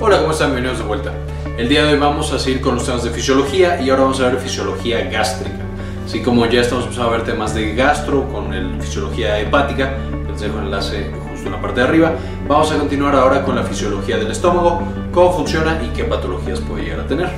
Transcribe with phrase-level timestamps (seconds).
[0.00, 0.52] Hola, ¿cómo están?
[0.52, 1.12] Bienvenidos de vuelta.
[1.56, 4.20] El día de hoy vamos a seguir con los temas de fisiología y ahora vamos
[4.20, 5.58] a ver fisiología gástrica.
[6.06, 9.98] Así como ya estamos empezando a ver temas de gastro con el fisiología hepática,
[10.30, 12.12] les dejo el enlace justo en la parte de arriba.
[12.46, 14.80] Vamos a continuar ahora con la fisiología del estómago,
[15.12, 17.28] cómo funciona y qué patologías puede llegar a tener.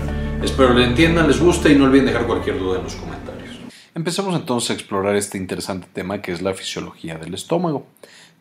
[0.42, 3.58] Espero lo entiendan, les guste y no olviden dejar cualquier duda en los comentarios.
[3.94, 7.86] Empecemos entonces a explorar este interesante tema que es la fisiología del estómago.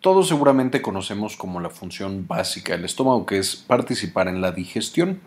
[0.02, 5.20] Todos seguramente conocemos como la función básica del estómago, que es participar en la digestión.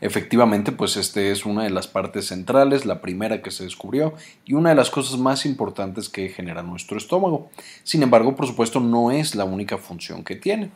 [0.00, 4.54] Efectivamente, pues este es una de las partes centrales, la primera que se descubrió y
[4.54, 7.48] una de las cosas más importantes que genera nuestro estómago.
[7.84, 10.72] Sin embargo, por supuesto, no es la única función que tiene.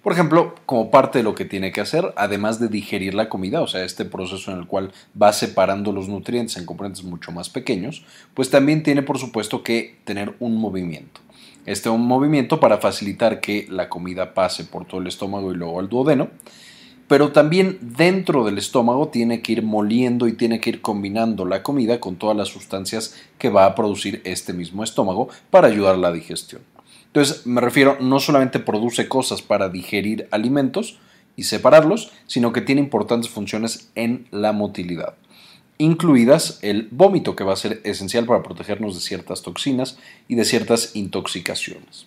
[0.00, 3.60] Por ejemplo, como parte de lo que tiene que hacer, además de digerir la comida,
[3.60, 7.50] o sea, este proceso en el cual va separando los nutrientes en componentes mucho más
[7.50, 11.23] pequeños, pues también tiene, por supuesto, que tener un movimiento.
[11.66, 15.56] Este es un movimiento para facilitar que la comida pase por todo el estómago y
[15.56, 16.28] luego al duodeno,
[17.08, 21.62] pero también dentro del estómago tiene que ir moliendo y tiene que ir combinando la
[21.62, 25.98] comida con todas las sustancias que va a producir este mismo estómago para ayudar a
[25.98, 26.60] la digestión.
[27.06, 30.98] Entonces me refiero, no solamente produce cosas para digerir alimentos
[31.36, 35.14] y separarlos, sino que tiene importantes funciones en la motilidad
[35.78, 40.44] incluidas el vómito, que va a ser esencial para protegernos de ciertas toxinas y de
[40.44, 42.06] ciertas intoxicaciones.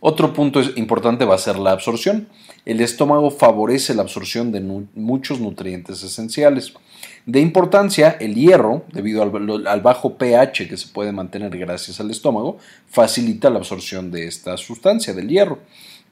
[0.00, 2.28] Otro punto importante va a ser la absorción.
[2.64, 4.60] El estómago favorece la absorción de
[4.94, 6.74] muchos nutrientes esenciales.
[7.24, 12.10] De importancia, el hierro, debido al, al, bajo pH que se puede mantener gracias al
[12.10, 15.58] estómago, facilita la absorción de esta sustancia, del hierro.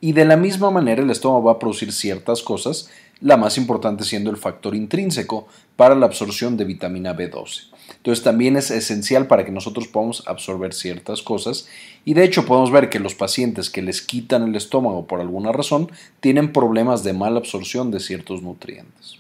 [0.01, 4.05] Y de la misma manera el estómago va a producir ciertas cosas la más importante
[4.05, 7.69] siendo el factor intrínseco para la absorción de vitamina B12.
[7.97, 11.69] Entonces también es esencial para que nosotros podamos absorber ciertas cosas
[12.05, 15.53] y de hecho podemos ver que los pacientes que les quitan el estómago por alguna
[15.53, 19.19] razón tienen problemas de mala absorción de ciertos nutrientes.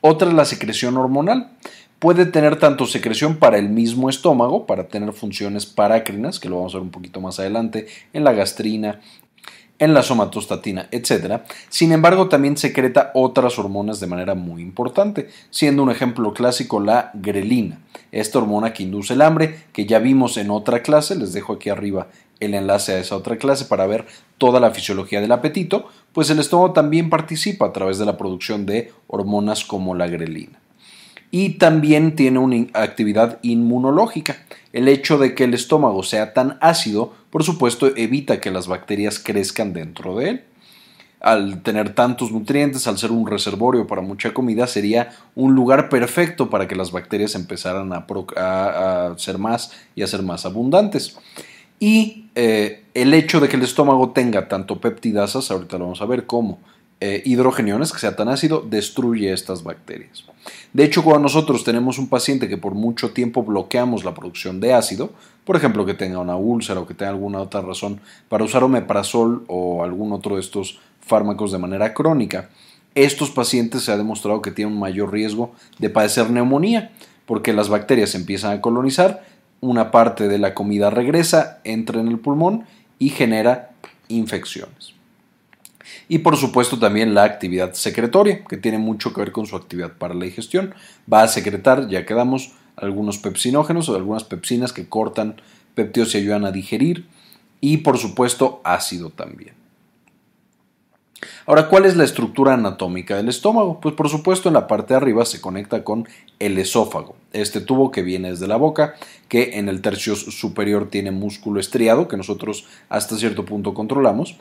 [0.00, 1.50] Otra es la secreción hormonal.
[1.98, 6.74] Puede tener tanto secreción para el mismo estómago, para tener funciones parácrinas, que lo vamos
[6.74, 9.00] a ver un poquito más adelante, en la gastrina,
[9.78, 11.42] en la somatostatina, etc.
[11.68, 17.10] Sin embargo, también secreta otras hormonas de manera muy importante, siendo un ejemplo clásico la
[17.14, 17.80] grelina,
[18.12, 21.70] esta hormona que induce el hambre, que ya vimos en otra clase, les dejo aquí
[21.70, 22.08] arriba
[22.40, 24.06] el enlace a esa otra clase para ver
[24.38, 28.66] toda la fisiología del apetito, pues el estómago también participa a través de la producción
[28.66, 30.58] de hormonas como la grelina
[31.30, 34.38] y también tiene una actividad inmunológica.
[34.72, 39.18] El hecho de que el estómago sea tan ácido, por supuesto, evita que las bacterias
[39.18, 40.44] crezcan dentro de él.
[41.20, 46.48] Al tener tantos nutrientes, al ser un reservorio para mucha comida, sería un lugar perfecto
[46.48, 51.18] para que las bacterias empezaran a, ser más y a ser más abundantes.
[51.78, 56.06] Y eh, el hecho de que el estómago tenga tanto peptidasas, ahorita lo vamos a
[56.06, 56.58] ver cómo,
[57.00, 60.24] eh, hidrogeniones, que sea tan ácido, destruye estas bacterias.
[60.72, 64.72] De hecho, cuando nosotros tenemos un paciente que por mucho tiempo bloqueamos la producción de
[64.72, 65.10] ácido,
[65.44, 69.44] por ejemplo, que tenga una úlcera o que tenga alguna otra razón para usar omeprazol
[69.46, 72.50] o algún otro de estos fármacos de manera crónica,
[72.94, 76.92] estos pacientes se ha demostrado que tienen un mayor riesgo de padecer neumonía,
[77.26, 79.24] porque las bacterias empiezan a colonizar,
[79.60, 82.64] una parte de la comida regresa, entra en el pulmón
[82.98, 83.70] y genera
[84.08, 84.95] infecciones.
[86.08, 89.92] Y por supuesto también la actividad secretoria, que tiene mucho que ver con su actividad
[89.92, 90.74] para la digestión.
[91.12, 95.40] Va a secretar, ya quedamos, algunos pepsinógenos o algunas pepsinas que cortan
[95.74, 97.06] péptidos y ayudan a digerir.
[97.60, 99.54] Y por supuesto ácido también.
[101.46, 103.80] Ahora, ¿cuál es la estructura anatómica del estómago?
[103.80, 106.06] Pues por supuesto en la parte de arriba se conecta con
[106.38, 108.94] el esófago, este tubo que viene desde la boca,
[109.28, 114.36] que en el tercio superior tiene músculo estriado, que nosotros hasta cierto punto controlamos,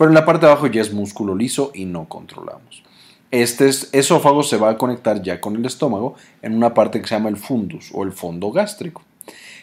[0.00, 2.82] pero en la parte de abajo ya es músculo liso y no controlamos.
[3.30, 7.16] Este esófago se va a conectar ya con el estómago en una parte que se
[7.16, 9.02] llama el fundus o el fondo gástrico.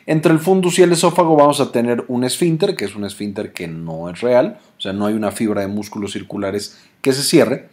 [0.05, 3.51] Entre el fundus y el esófago vamos a tener un esfínter, que es un esfínter
[3.51, 7.23] que no es real, o sea, no hay una fibra de músculos circulares que se
[7.23, 7.69] cierre.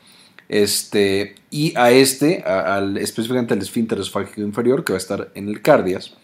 [0.48, 5.50] Este, y a este, al, específicamente al esfínter esofágico inferior, que va a estar en
[5.50, 6.16] el cardias,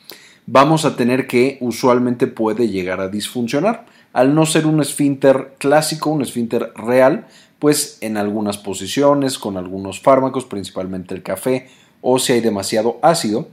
[0.47, 6.11] vamos a tener que usualmente puede llegar a disfuncionar al no ser un esfínter clásico,
[6.11, 7.27] un esfínter real,
[7.59, 11.69] pues en algunas posiciones, con algunos fármacos, principalmente el café,
[12.01, 13.49] o si hay demasiado ácido,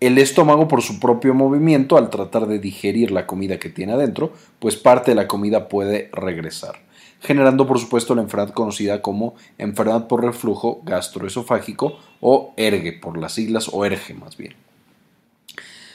[0.00, 4.32] el estómago por su propio movimiento, al tratar de digerir la comida que tiene adentro,
[4.58, 6.80] pues parte de la comida puede regresar,
[7.20, 13.34] generando por supuesto la enfermedad conocida como enfermedad por reflujo gastroesofágico o ERGE por las
[13.34, 14.63] siglas o ERGE más bien.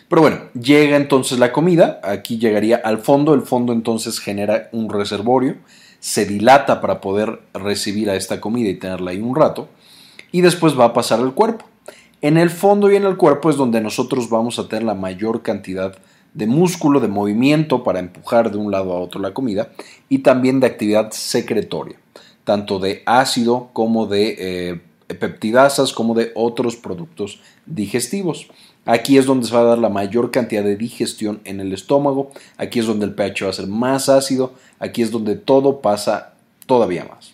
[0.10, 4.90] Pero bueno, llega entonces la comida, aquí llegaría al fondo, el fondo entonces genera un
[4.90, 5.58] reservorio,
[6.00, 9.70] se dilata para poder recibir a esta comida y tenerla ahí un rato,
[10.32, 11.66] y después va a pasar al cuerpo.
[12.22, 15.44] En el fondo y en el cuerpo es donde nosotros vamos a tener la mayor
[15.44, 15.96] cantidad
[16.34, 19.70] de músculo, de movimiento para empujar de un lado a otro la comida,
[20.10, 21.98] y también de actividad secretoria,
[22.46, 24.82] tanto de ácido como de eh,
[25.14, 28.48] peptidasas, como de otros productos digestivos.
[28.90, 32.32] Aquí es donde se va a dar la mayor cantidad de digestión en el estómago,
[32.58, 36.34] aquí es donde el pH va a ser más ácido, aquí es donde todo pasa
[36.66, 37.34] todavía más.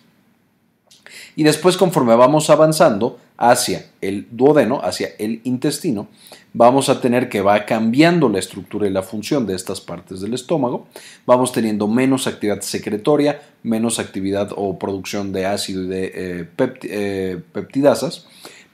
[1.34, 6.08] Y después conforme vamos avanzando hacia el duodeno, hacia el intestino,
[6.52, 10.34] vamos a tener que va cambiando la estructura y la función de estas partes del
[10.34, 10.86] estómago,
[11.24, 16.48] vamos teniendo menos actividad secretoria, menos actividad o producción de ácido y de eh,
[16.82, 18.26] eh, peptidasas,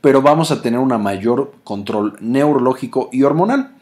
[0.02, 3.74] pero vamos a tener un mayor control neurológico y hormonal,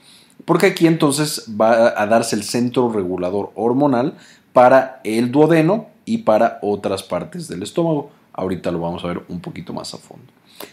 [0.44, 4.14] porque aquí entonces va a darse el centro regulador hormonal
[4.52, 8.10] para el duodeno y para otras partes del estómago.
[8.32, 10.24] Ahorita lo vamos a ver un poquito más a fondo.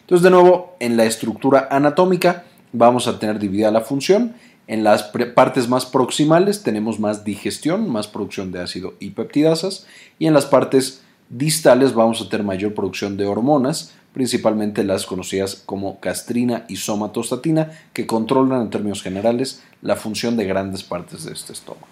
[0.01, 2.43] Entonces, de nuevo, en la estructura anatómica
[2.73, 4.35] vamos a tener dividida la función.
[4.67, 5.03] En las
[5.35, 9.85] partes más proximales tenemos más digestión, más producción de ácido y peptidasas.
[10.19, 15.53] Y en las partes distales vamos a tener mayor producción de hormonas, principalmente las conocidas
[15.53, 21.33] como castrina y somatostatina, que controlan en términos generales la función de grandes partes de
[21.33, 21.85] este estómago.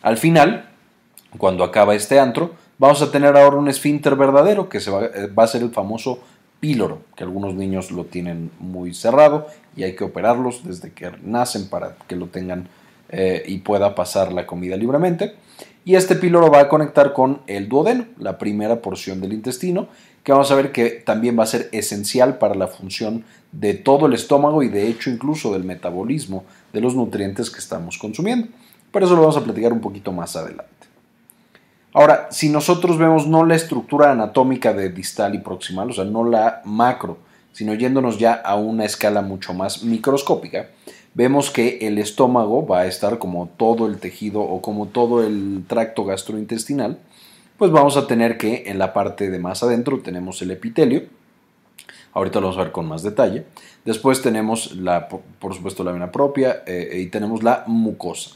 [0.00, 0.70] Al final,
[1.36, 5.28] cuando acaba este antro, vamos a tener ahora un esfínter verdadero, que se va, eh,
[5.36, 6.20] a ser el famoso
[6.58, 11.68] píloro, que algunos niños lo tienen muy cerrado y hay que operarlos desde que nacen
[11.68, 12.66] para que lo tengan
[13.10, 15.34] eh, y pueda pasar la comida libremente.
[15.84, 19.88] Y este píloro va a conectar con el duodeno, la primera porción del intestino,
[20.28, 24.04] que vamos a ver que también va a ser esencial para la función de todo
[24.04, 28.48] el estómago y de hecho incluso del metabolismo de los nutrientes que estamos consumiendo.
[28.92, 30.68] Pero eso lo vamos a platicar un poquito más adelante.
[31.94, 36.24] Ahora, si nosotros vemos no la estructura anatómica de distal y proximal, o sea, no
[36.24, 37.16] la macro,
[37.52, 40.68] sino yéndonos ya a una escala mucho más microscópica,
[41.14, 45.64] vemos que el estómago va a estar como todo el tejido o como todo el
[45.66, 46.98] tracto gastrointestinal,
[47.58, 51.02] pues vamos a tener que en la parte de más adentro tenemos el epitelio,
[52.12, 53.44] ahorita lo vamos a ver con más detalle,
[53.84, 58.30] después tenemos la, por supuesto la vena propia eh, y tenemos la mucosa.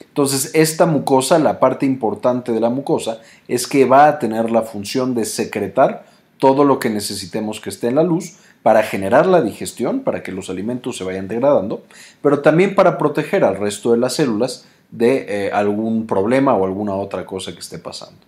[0.00, 4.62] Entonces, esta mucosa, la parte importante de la mucosa, es que va a tener la
[4.62, 6.06] función de secretar
[6.38, 10.32] todo lo que necesitemos que esté en la luz para generar la digestión, para que
[10.32, 11.82] los alimentos se vayan degradando,
[12.22, 16.94] pero también para proteger al resto de las células de eh, algún problema o alguna
[16.94, 18.27] otra cosa que esté pasando.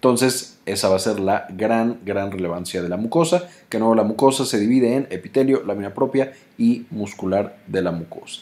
[0.00, 4.02] Entonces, esa va a ser la gran, gran relevancia de la mucosa, que no la
[4.02, 8.40] mucosa se divide en epitelio, lámina propia y muscular de la mucosa.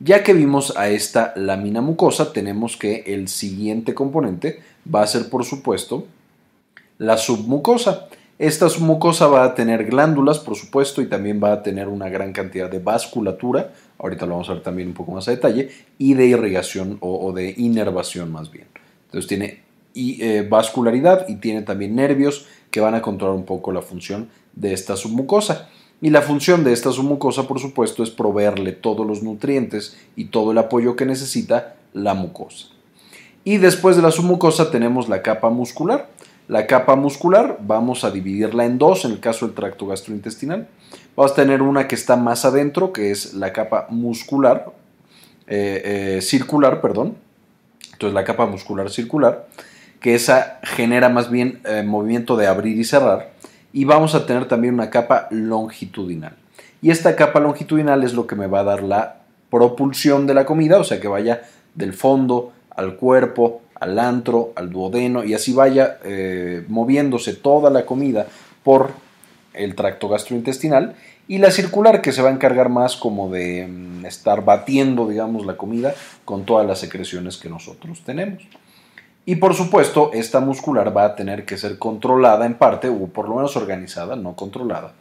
[0.00, 5.28] Ya que vimos a esta lámina mucosa, tenemos que el siguiente componente va a ser,
[5.28, 6.06] por supuesto,
[6.96, 8.08] la submucosa.
[8.38, 12.32] Esta submucosa va a tener glándulas, por supuesto, y también va a tener una gran
[12.32, 16.14] cantidad de vasculatura, ahorita lo vamos a ver también un poco más a detalle, y
[16.14, 18.68] de irrigación o, de inervación más bien.
[19.04, 23.72] Entonces tiene y eh, vascularidad y tiene también nervios que van a controlar un poco
[23.72, 25.68] la función de esta submucosa.
[26.00, 30.50] Y la función de esta submucosa, por supuesto, es proveerle todos los nutrientes y todo
[30.50, 32.66] el apoyo que necesita la mucosa.
[33.44, 36.08] Y después de la submucosa tenemos la capa muscular.
[36.48, 40.68] La capa muscular vamos a dividirla en dos en el caso del tracto gastrointestinal.
[41.14, 44.72] Vamos a tener una que está más adentro, que es la capa muscular,
[45.46, 47.16] eh, eh, circular, perdón.
[47.92, 49.46] Entonces la capa muscular circular
[50.02, 53.30] que esa genera más bien eh, movimiento de abrir y cerrar.
[53.72, 56.34] Y vamos a tener también una capa longitudinal.
[56.82, 60.44] Y esta capa longitudinal es lo que me va a dar la propulsión de la
[60.44, 61.42] comida, o sea que vaya
[61.74, 67.84] del fondo al cuerpo, al antro, al duodeno y así vaya eh, moviéndose toda la
[67.84, 68.26] comida
[68.62, 68.92] por
[69.54, 70.94] el tracto gastrointestinal
[71.28, 75.46] y la circular que se va a encargar más como de mm, estar batiendo digamos
[75.46, 75.94] la comida
[76.24, 78.42] con todas las secreciones que nosotros tenemos.
[79.24, 83.28] Y por supuesto, esta muscular va a tener que ser controlada en parte, o por
[83.28, 84.94] lo menos organizada, no controlada,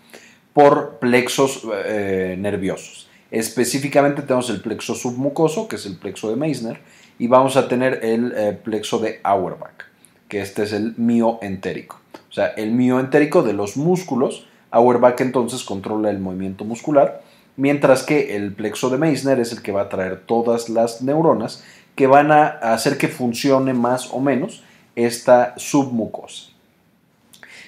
[0.53, 3.09] por plexos eh, nerviosos.
[3.31, 6.79] Específicamente tenemos el plexo submucoso, que es el plexo de Meissner,
[7.17, 9.85] y vamos a tener el eh, plexo de Auerbach,
[10.27, 11.99] que este es el mioentérico.
[12.29, 17.21] O sea, el mioentérico de los músculos, Auerbach entonces controla el movimiento muscular,
[17.57, 21.63] mientras que el plexo de Meissner es el que va a traer todas las neuronas
[21.95, 24.63] que van a hacer que funcione más o menos
[24.95, 26.51] esta submucosa.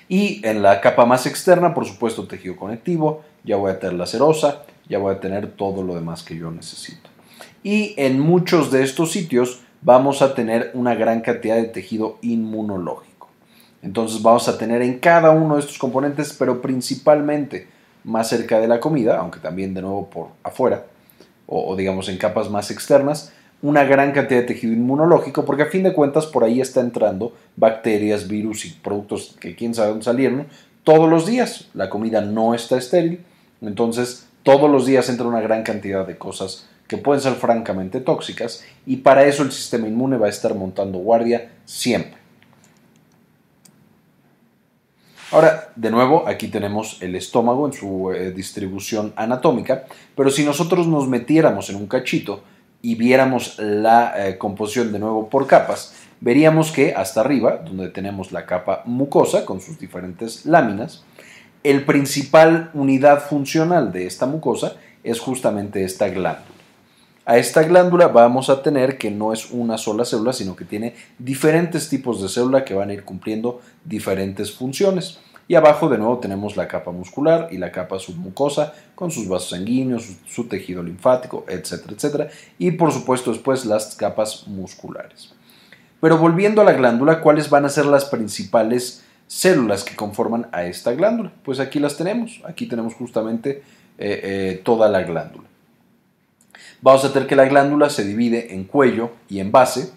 [0.09, 4.05] Y en la capa más externa, por supuesto, tejido conectivo, ya voy a tener la
[4.05, 7.09] serosa, ya voy a tener todo lo demás que yo necesito.
[7.65, 13.29] y en muchos de estos sitios vamos a tener una gran cantidad de tejido inmunológico.
[13.81, 17.67] Entonces vamos a tener en cada uno de estos componentes, pero principalmente
[18.03, 20.85] más cerca de la comida, aunque también de nuevo por afuera,
[21.45, 25.83] o, digamos en capas más externas, una gran cantidad de tejido inmunológico, porque a fin
[25.83, 30.47] de cuentas por ahí está entrando bacterias, virus y productos que quién sabe dónde salieron
[30.83, 31.69] todos los días.
[31.73, 33.23] La comida no está estéril,
[33.61, 38.65] entonces todos los días entra una gran cantidad de cosas que pueden ser francamente tóxicas
[38.85, 42.21] y para eso el sistema inmune va a estar montando guardia siempre.
[45.31, 50.85] Ahora, de nuevo, aquí tenemos el estómago en su eh, distribución anatómica, pero si nosotros
[50.85, 52.43] nos metiéramos en un cachito
[52.83, 58.33] y viéramos la eh, composición de nuevo por capas, veríamos que hasta arriba, donde tenemos
[58.33, 61.05] la capa mucosa con sus diferentes láminas,
[61.63, 66.53] el principal unidad funcional de esta mucosa es justamente esta glándula.
[67.25, 70.93] A esta glándula vamos a tener que no es una sola célula, sino que tiene
[71.17, 75.19] diferentes tipos de célula que van a ir cumpliendo diferentes funciones.
[75.47, 79.49] Y abajo de nuevo tenemos la capa muscular y la capa submucosa con sus vasos
[79.49, 82.27] sanguíneos, su, tejido linfático, etcétera, etcétera.
[82.57, 85.33] Y por supuesto después las capas musculares.
[85.99, 90.65] Pero volviendo a la glándula, ¿cuáles van a ser las principales células que conforman a
[90.65, 91.31] esta glándula?
[91.43, 92.41] Pues aquí las tenemos.
[92.45, 93.63] Aquí tenemos justamente
[93.97, 95.47] eh, eh, toda la glándula
[96.83, 99.91] vamos a tener que la glándula se divide en cuello y en base.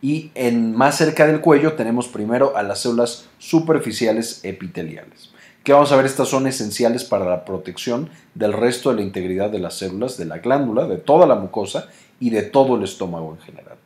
[0.00, 5.30] Y en más cerca del cuello tenemos primero a las células superficiales epiteliales.
[5.64, 9.50] Que vamos a ver, estas son esenciales para la protección del resto de la integridad
[9.50, 11.88] de las células de la glándula, de toda la mucosa
[12.20, 13.76] y de todo el estómago en general.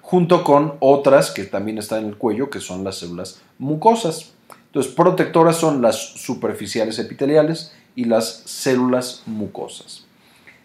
[0.00, 4.32] Junto con otras que también están en el cuello, que son las células mucosas.
[4.66, 10.06] Entonces, protectoras son las superficiales epiteliales y las células mucosas.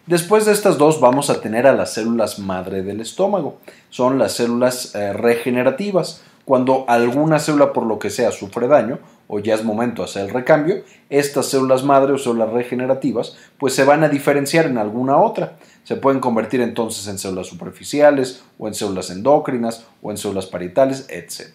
[0.08, 3.58] Después de estas dos vamos a tener a las células madre del estómago.
[3.90, 6.22] Son las células eh, regenerativas.
[6.46, 10.24] Cuando alguna célula por lo que sea sufre daño o ya es momento de hacer
[10.24, 15.18] el recambio, estas células madre o células regenerativas pues se van a diferenciar en alguna
[15.18, 15.58] otra.
[15.84, 21.04] Se pueden convertir entonces en células superficiales o en células endócrinas o en células parietales,
[21.10, 21.54] etc.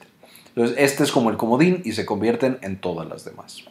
[0.50, 3.64] Entonces este es como el comodín y se convierten en todas las demás.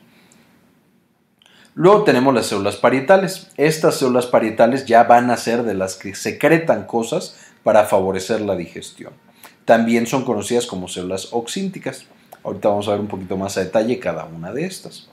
[1.75, 3.50] Luego tenemos las células parietales.
[3.57, 8.57] Estas células parietales ya van a ser de las que secretan cosas para favorecer la
[8.57, 9.14] digestión.
[9.64, 12.05] También son conocidas como células oxínticas.
[12.45, 15.09] Ahorita vamos a ver un poquito más a detalle cada una de estas.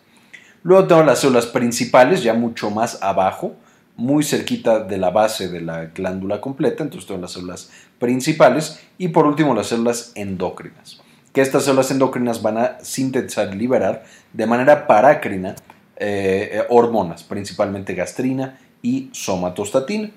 [0.64, 3.54] Luego tenemos las células principales, ya mucho más abajo,
[3.96, 8.82] muy cerquita de la base de la glándula completa, entonces tenemos las células principales.
[8.98, 11.00] Y por último las células endócrinas,
[11.32, 15.56] que estas células endócrinas van a sintetizar y liberar de manera parácrina
[16.02, 20.12] eh, eh, hormonas, principalmente gastrina y somatostatina.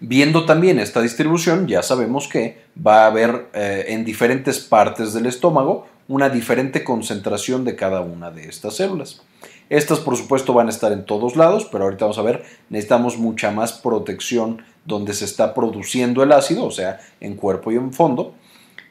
[0.00, 5.26] Viendo también esta distribución, ya sabemos que va a haber eh, en diferentes partes del
[5.26, 9.22] estómago una diferente concentración de cada una de estas células.
[9.68, 13.16] Estas, por supuesto, van a estar en todos lados, pero ahorita vamos a ver, necesitamos
[13.16, 17.92] mucha más protección donde se está produciendo el ácido, o sea, en cuerpo y en
[17.92, 18.34] fondo.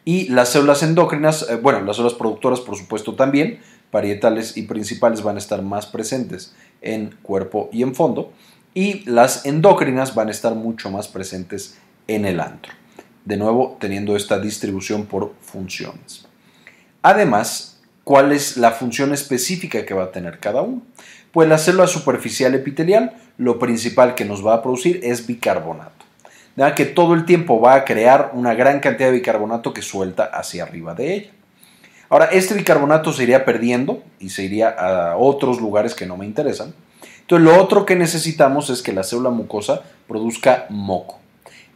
[0.05, 3.59] Y las células endócrinas, bueno, las células productoras, por supuesto, también,
[3.91, 8.31] parietales y principales van a estar más presentes en cuerpo y en fondo
[8.73, 11.77] y las endócrinas van a estar mucho más presentes
[12.07, 12.73] en el antro.
[13.25, 16.27] De nuevo, teniendo esta distribución por funciones.
[17.01, 20.81] Además, ¿cuál es la función específica que va a tener cada uno?
[21.31, 26.05] Pues la célula superficial epitelial, lo principal que nos va a producir es bicarbonato.
[26.55, 30.25] De que todo el tiempo va a crear una gran cantidad de bicarbonato que suelta
[30.25, 31.31] hacia arriba de ella.
[32.09, 36.25] Ahora, este bicarbonato se iría perdiendo y se iría a otros lugares que no me
[36.25, 36.73] interesan.
[37.21, 41.19] Entonces, lo otro que necesitamos es que la célula mucosa produzca moco.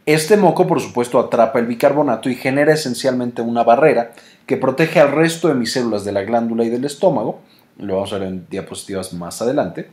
[0.06, 4.12] Este moco, por supuesto, atrapa el bicarbonato y genera esencialmente una barrera
[4.46, 7.40] que protege al resto de mis células de la glándula y del estómago,
[7.78, 9.88] lo vamos a ver en diapositivas más adelante,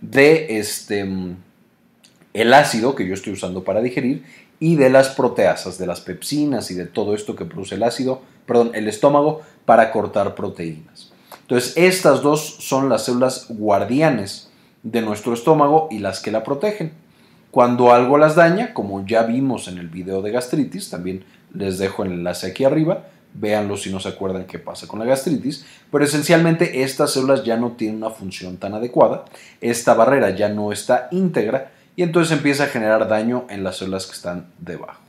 [0.00, 1.08] de este,
[2.32, 4.24] el ácido que yo estoy usando para digerir
[4.58, 8.22] y de las proteasas, de las pepsinas y de todo esto que produce el ácido,
[8.46, 11.12] perdón, el estómago para cortar proteínas.
[11.42, 14.50] Entonces, estas dos son las células guardianes
[14.82, 16.92] de nuestro estómago y las que la protegen.
[17.50, 22.02] Cuando algo las daña, como ya vimos en el video de gastritis, también les dejo
[22.02, 26.04] el enlace aquí arriba, véanlo si no se acuerdan qué pasa con la gastritis, pero
[26.04, 29.26] esencialmente estas células ya no tienen una función tan adecuada,
[29.60, 34.06] esta barrera ya no está íntegra y entonces empieza a generar daño en las células
[34.06, 35.00] que están debajo.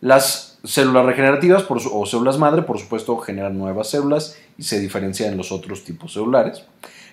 [0.00, 5.38] Las Células regenerativas o células madre, por supuesto, generan nuevas células y se diferencian en
[5.38, 6.64] los otros tipos celulares.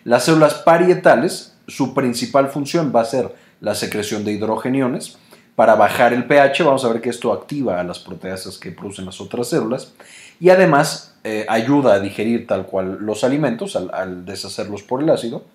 [0.04, 5.18] Las células parietales, su principal función va a ser la secreción de hidrogeniones.
[5.56, 6.64] para bajar el pH.
[6.64, 9.92] Vamos a ver que esto activa a las proteasas que producen las otras células
[10.40, 15.46] y además eh, ayuda a digerir tal cual los alimentos al, deshacerlos por el ácido.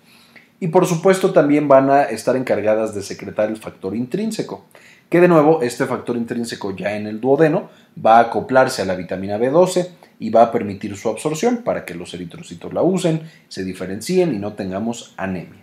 [0.63, 4.63] Y por supuesto también van a estar encargadas de secretar el factor intrínseco,
[5.09, 8.95] que de nuevo este factor intrínseco ya en el duodeno va a acoplarse a la
[8.95, 9.89] vitamina B12
[10.19, 14.39] y va a permitir su absorción para que los eritrocitos la usen, se diferencien y
[14.39, 15.59] no tengamos anemia.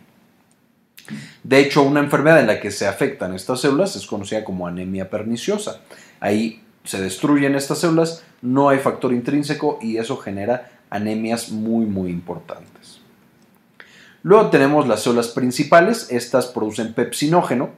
[1.44, 5.08] De hecho, una enfermedad en la que se afectan estas células es conocida como anemia
[5.08, 5.80] perniciosa.
[6.20, 12.10] Ahí se destruyen estas células, no hay factor intrínseco y eso genera anemias muy muy
[12.10, 12.79] importantes.
[14.22, 17.70] Luego tenemos las células principales, estas producen pepsinógeno,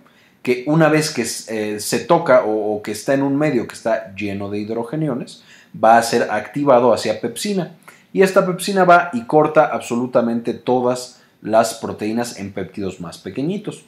[0.43, 4.13] que una vez que eh, se toca o, que está en un medio que está
[4.15, 5.45] lleno de hidrogeniones,
[5.83, 7.77] va a ser activado hacia pepsina.
[8.13, 13.85] Y esta pepsina va y corta absolutamente todas las proteínas en péptidos más pequeñitos.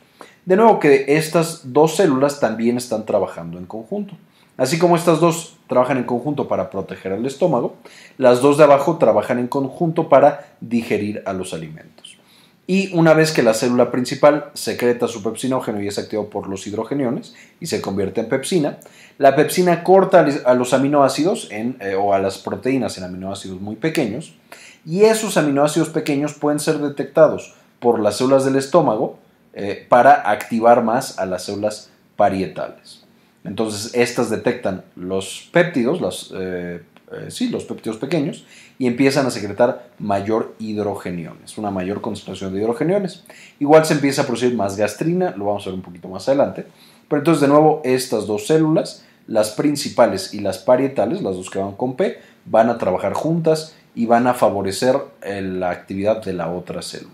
[0.46, 4.14] De nuevo que estas dos células también están trabajando en conjunto.
[4.56, 7.75] Así como estas dos trabajan en conjunto para proteger el estómago,
[8.18, 11.93] las dos de abajo trabajan en conjunto para digerir a los alimentos.
[12.66, 16.66] Y una vez que la célula principal secreta su pepsinógeno y es activado por los
[16.66, 18.78] hidrogeniones y se convierte en pepsina,
[19.18, 24.35] la pepsina corta a los aminoácidos eh, o a las proteínas en aminoácidos muy pequeños
[24.87, 29.18] y esos aminoácidos pequeños pueden ser detectados por las células del estómago
[29.52, 33.04] eh, para activar más a las células parietales.
[33.44, 36.80] Entonces, estas detectan los péptidos, eh,
[37.28, 38.47] sí, los péptidos pequeños,
[38.78, 43.24] y empiezan a secretar mayor hidrogeniones, una mayor concentración de hidrogeniones.
[43.60, 46.66] Igual se empieza a producir más gastrina, lo vamos a ver un poquito más adelante.
[47.08, 51.58] Pero entonces, de nuevo, estas dos células, las principales y las parietales, las dos que
[51.58, 56.32] van con P, van a trabajar juntas y van a favorecer eh, la actividad de
[56.32, 57.12] la otra célula.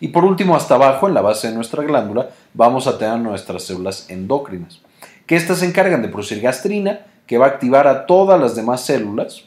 [0.00, 3.64] Y por último, hasta abajo, en la base de nuestra glándula, vamos a tener nuestras
[3.64, 4.80] células endocrinas,
[5.26, 8.84] que estas se encargan de producir gastrina, que va a activar a todas las demás
[8.84, 9.44] células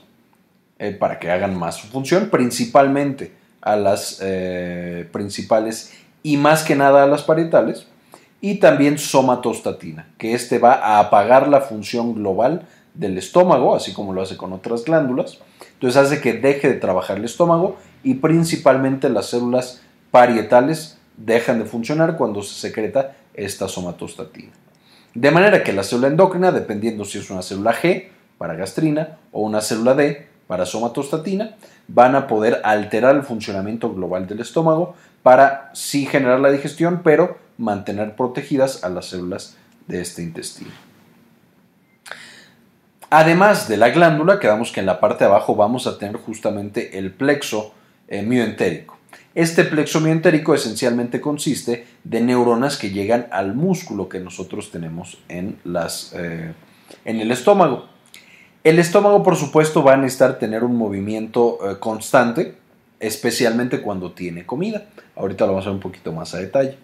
[0.80, 6.76] eh, para que hagan más su función, principalmente a las eh, principales y más que
[6.76, 7.88] nada a las parietales,
[8.42, 14.14] y también somatostatina, que este va a apagar la función global del estómago, así como
[14.14, 15.40] lo hace con otras glándulas.
[15.74, 21.66] Entonces hace que deje de trabajar el estómago y principalmente las células parietales dejan de
[21.66, 24.52] funcionar cuando se secreta esta somatostatina.
[25.14, 29.42] De manera que la célula endocrina, dependiendo si es una célula G para gastrina o
[29.42, 31.56] una célula D para somatostatina,
[31.88, 37.38] van a poder alterar el funcionamiento global del estómago para sí generar la digestión, pero
[37.58, 40.72] mantener protegidas a las células de este intestino.
[43.10, 46.98] Además de la glándula, quedamos que en la parte de abajo vamos a tener justamente
[46.98, 47.74] el plexo
[48.08, 48.98] eh, mioentérico.
[49.36, 55.60] Este plexo mioentérico esencialmente consiste de neuronas que llegan al músculo que nosotros tenemos en,
[55.64, 56.54] las, eh,
[57.04, 57.88] en el estómago.
[58.66, 62.56] El estómago, por supuesto, va a necesitar tener un movimiento eh, constante,
[63.00, 64.88] especialmente cuando tiene comida.
[65.16, 66.76] Ahorita lo vamos a ver un poquito más a detalle.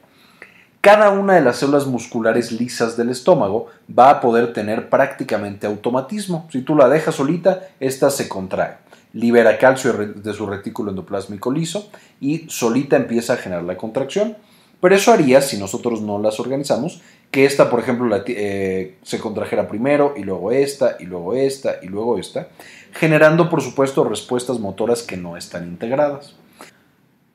[0.80, 3.65] Cada una de las células musculares lisas del estómago
[3.98, 6.48] va a poder tener prácticamente automatismo.
[6.52, 8.78] Si tú la dejas solita, esta se contrae,
[9.13, 11.89] libera calcio de su retículo endoplásmico liso
[12.20, 14.38] y solita empieza a generar la contracción.
[14.82, 19.67] Pero eso haría, si nosotros no las organizamos, que esta, por ejemplo, eh, se contrajera
[19.67, 22.50] primero y luego esta y luego esta y luego esta,
[22.94, 26.36] generando, por supuesto, respuestas motoras que no están integradas.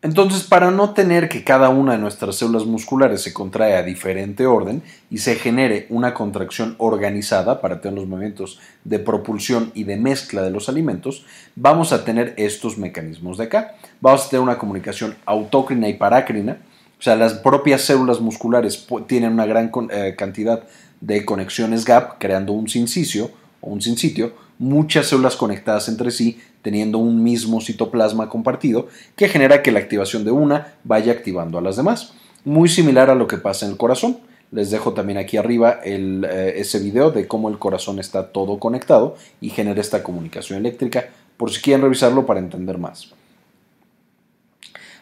[0.03, 4.47] Entonces, para no tener que cada una de nuestras células musculares se contrae a diferente
[4.47, 9.97] orden y se genere una contracción organizada para tener los movimientos de propulsión y de
[9.97, 11.25] mezcla de los alimentos,
[11.57, 13.75] vamos a tener estos mecanismos de acá.
[14.01, 16.59] Vamos a tener una comunicación autócrina y parácrina,
[16.99, 20.65] o sea, las propias células musculares tienen una gran eh, cantidad
[21.01, 23.31] de conexiones gap, creando un sincicio
[23.61, 29.63] o un sincitio, muchas células conectadas entre sí teniendo un mismo citoplasma compartido que genera
[29.63, 32.15] que la activación de una vaya activando a las demás.
[32.45, 34.19] Muy similar a lo que pasa en el corazón.
[34.51, 39.17] Les dejo también aquí arriba eh, ese video de cómo el corazón está todo conectado
[39.41, 43.13] y genera esta comunicación eléctrica por si quieren revisarlo para entender más.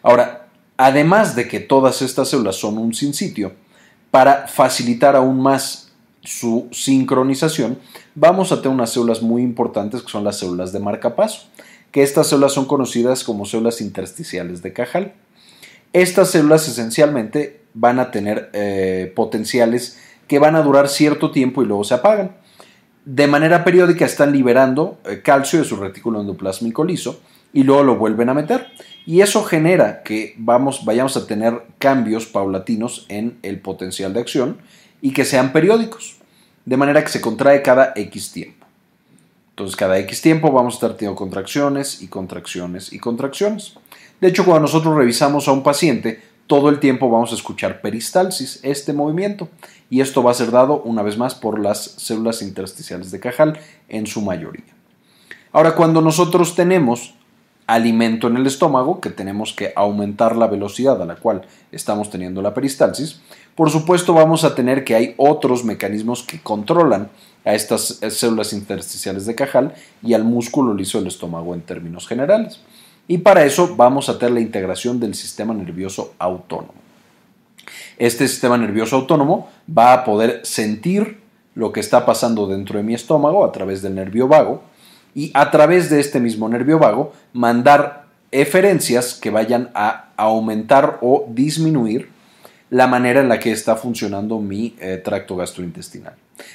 [0.02, 0.43] Ahora,
[0.76, 3.52] además de que todas estas células son un sinsitio,
[4.10, 7.78] para facilitar aún más su sincronización,
[8.14, 11.48] vamos a tener unas células muy importantes que son las células de marcapaso,
[11.90, 15.14] que estas células son conocidas como células intersticiales de Cajal.
[15.92, 21.66] Estas células esencialmente van a tener eh, potenciales que van a durar cierto tiempo y
[21.66, 22.37] luego se apagan.
[23.04, 27.20] De manera periódica están liberando eh, calcio de su retículo endoplásmico liso
[27.52, 28.68] y luego lo vuelven a meter.
[29.06, 34.58] Y eso genera que vamos, vayamos a tener cambios paulatinos en el potencial de acción
[35.02, 36.16] y que sean periódicos,
[36.64, 38.64] de manera que se contrae cada X tiempo.
[39.50, 43.74] Entonces, cada X tiempo vamos a estar teniendo contracciones y contracciones y contracciones.
[44.20, 48.60] De hecho, cuando nosotros revisamos a un paciente, todo el tiempo vamos a escuchar peristalsis,
[48.62, 49.48] este movimiento,
[49.90, 53.58] y esto va a ser dado una vez más por las células intersticiales de Cajal
[53.88, 54.74] en su mayoría.
[55.52, 57.14] Ahora, cuando nosotros tenemos
[57.66, 62.42] alimento en el estómago, que tenemos que aumentar la velocidad a la cual estamos teniendo
[62.42, 63.20] la peristalsis,
[63.55, 67.09] por supuesto vamos a tener que hay otros mecanismos que controlan
[67.44, 72.61] a estas células intersticiales de Cajal y al músculo liso del estómago en términos generales.
[73.07, 76.74] Y para eso vamos a tener la integración del sistema nervioso autónomo.
[77.96, 81.20] Este sistema nervioso autónomo va a poder sentir
[81.55, 84.62] lo que está pasando dentro de mi estómago a través del nervio vago
[85.14, 91.27] y a través de este mismo nervio vago mandar eferencias que vayan a aumentar o
[91.29, 92.09] disminuir
[92.70, 96.14] la manera en la que está funcionando mi eh, tracto gastrointestinal.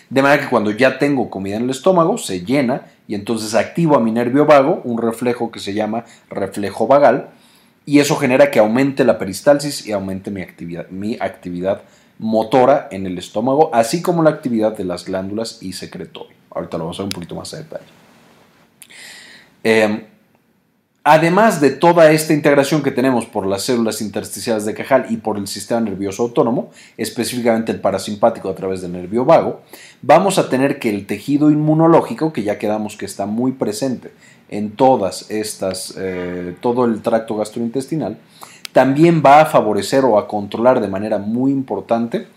[0.10, 3.96] De manera que cuando ya tengo comida en el estómago, se llena y entonces activo
[3.96, 7.30] a mi nervio vago, un reflejo que se llama reflejo vagal,
[7.86, 11.84] y eso genera que aumente la peristalsis y aumente mi actividad, mi actividad
[12.18, 16.36] motora en el estómago, así como la actividad de las glándulas y secretorio.
[16.52, 17.99] Ahorita lo vamos a ver un poquito más a detalle.
[19.64, 20.06] Eh,
[21.12, 25.38] Además de toda esta integración que tenemos por las células intersticiales de Cajal y por
[25.38, 29.62] el sistema nervioso autónomo, específicamente el parasimpático a través del nervio vago,
[30.02, 34.12] vamos a tener que el tejido inmunológico, que ya quedamos que está muy presente
[34.50, 38.18] en todas estas, eh, todo el tracto gastrointestinal,
[38.74, 42.28] también va a favorecer o a controlar de manera muy importante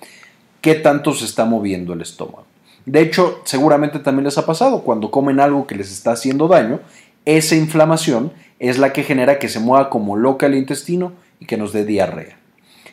[0.60, 2.46] qué tanto se está moviendo el estómago.
[2.84, 6.80] De hecho, seguramente también les ha pasado cuando comen algo que les está haciendo daño,
[7.24, 11.56] esa inflamación es la que genera que se mueva como loca el intestino y que
[11.56, 12.38] nos dé diarrea.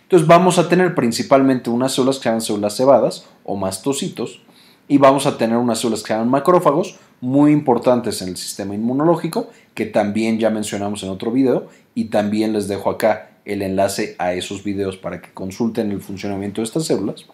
[0.03, 4.41] Entonces vamos a tener principalmente unas células que se llaman células cebadas o mastocitos
[4.87, 8.73] y vamos a tener unas células que se llaman macrófagos muy importantes en el sistema
[8.73, 14.15] inmunológico que también ya mencionamos en otro video y también les dejo acá el enlace
[14.17, 17.25] a esos videos para que consulten el funcionamiento de estas células.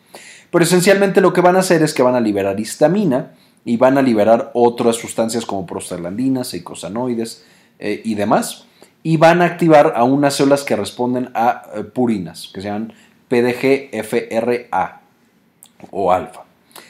[0.51, 3.31] Pero esencialmente lo que van a hacer es que van a liberar histamina
[3.65, 7.43] y van a liberar otras sustancias como prostaglandinas, eicosanoides,
[7.79, 8.65] eh, y demás,
[9.03, 12.93] y van a activar a unas células que responden a eh, purinas, que se llaman
[13.27, 15.01] PDGFRA
[15.91, 16.43] o alfa.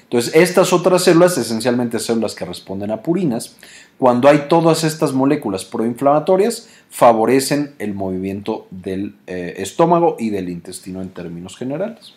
[0.03, 3.55] Entonces, estas otras células, esencialmente células que responden a purinas,
[3.97, 11.01] cuando hay todas estas moléculas proinflamatorias, favorecen el movimiento del eh, estómago y del intestino
[11.01, 12.13] en términos generales.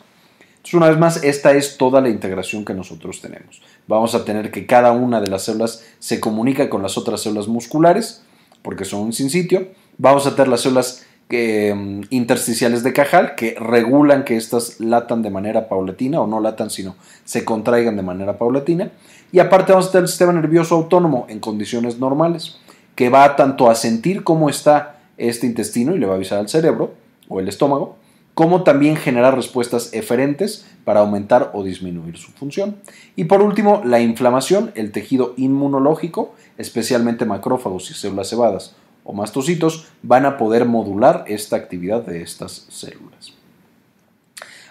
[0.73, 3.63] Una vez más, esta es toda la integración que nosotros tenemos.
[3.87, 7.49] Vamos a tener que cada una de las células se comunica con las otras células
[7.49, 8.23] musculares
[8.63, 9.69] porque son sin sitio.
[9.97, 15.31] Vamos a tener las células mm, intersticiales de Cajal que regulan que éstas latan de
[15.31, 18.91] manera paulatina o no latan sino se contraigan de manera paulatina.
[19.33, 22.59] Y aparte vamos a tener el sistema nervioso autónomo en condiciones normales
[22.95, 26.49] que va tanto a sentir cómo está este intestino y le va a avisar al
[26.49, 26.95] cerebro
[27.29, 27.98] o el estómago,
[28.39, 32.77] como también generar respuestas eferentes para aumentar o disminuir su función.
[33.17, 39.89] Y por último, la inflamación, el tejido inmunológico, especialmente macrófagos y células cebadas o mastocitos,
[40.05, 43.35] van a poder modular esta actividad de estas células.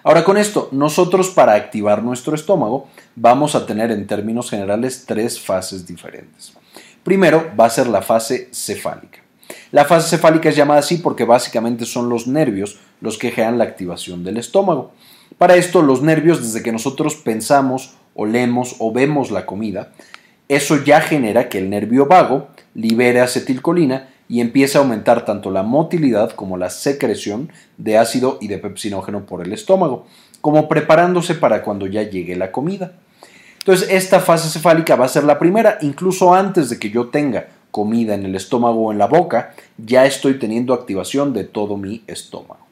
[0.01, 5.41] Ahora con esto, nosotros para activar nuestro estómago vamos a tener en términos generales tres
[5.41, 6.53] fases diferentes.
[7.03, 9.26] Primero va a ser la fase cefálica.
[9.71, 13.65] La fase cefálica es llamada así porque básicamente son los nervios los que generan la
[13.65, 14.91] activación del estómago.
[15.37, 19.91] Para esto, los nervios, desde que nosotros pensamos, olemos o vemos la comida,
[20.47, 25.63] eso ya genera que el nervio vago libere acetilcolina y empiece a aumentar tanto la
[25.63, 30.07] motilidad como la secreción de ácido y de pepsinógeno por el estómago,
[30.41, 32.93] como preparándose para cuando ya llegue la comida.
[33.59, 37.47] Entonces, esta fase cefálica va a ser la primera, incluso antes de que yo tenga
[37.77, 42.01] comida en el estómago o en la boca, ya estoy teniendo activación de todo mi
[42.07, 42.65] estómago.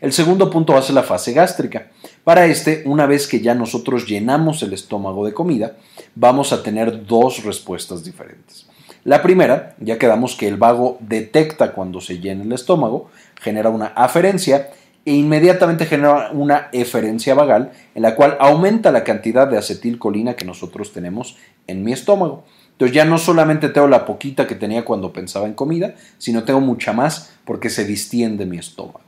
[0.00, 1.90] El segundo punto ser la fase gástrica.
[2.24, 5.76] Para este, una vez que ya nosotros llenamos el estómago de comida,
[6.14, 8.66] vamos a tener dos respuestas diferentes.
[9.04, 13.10] La primera, ya quedamos que el vago detecta cuando se llena el estómago,
[13.42, 14.70] genera una aferencia
[15.04, 20.46] e inmediatamente genera una eferencia vagal en la cual aumenta la cantidad de acetilcolina que
[20.46, 22.44] nosotros tenemos en mi estómago.
[22.72, 26.60] Entonces ya no solamente tengo la poquita que tenía cuando pensaba en comida, sino tengo
[26.60, 29.00] mucha más porque se distiende mi estómago.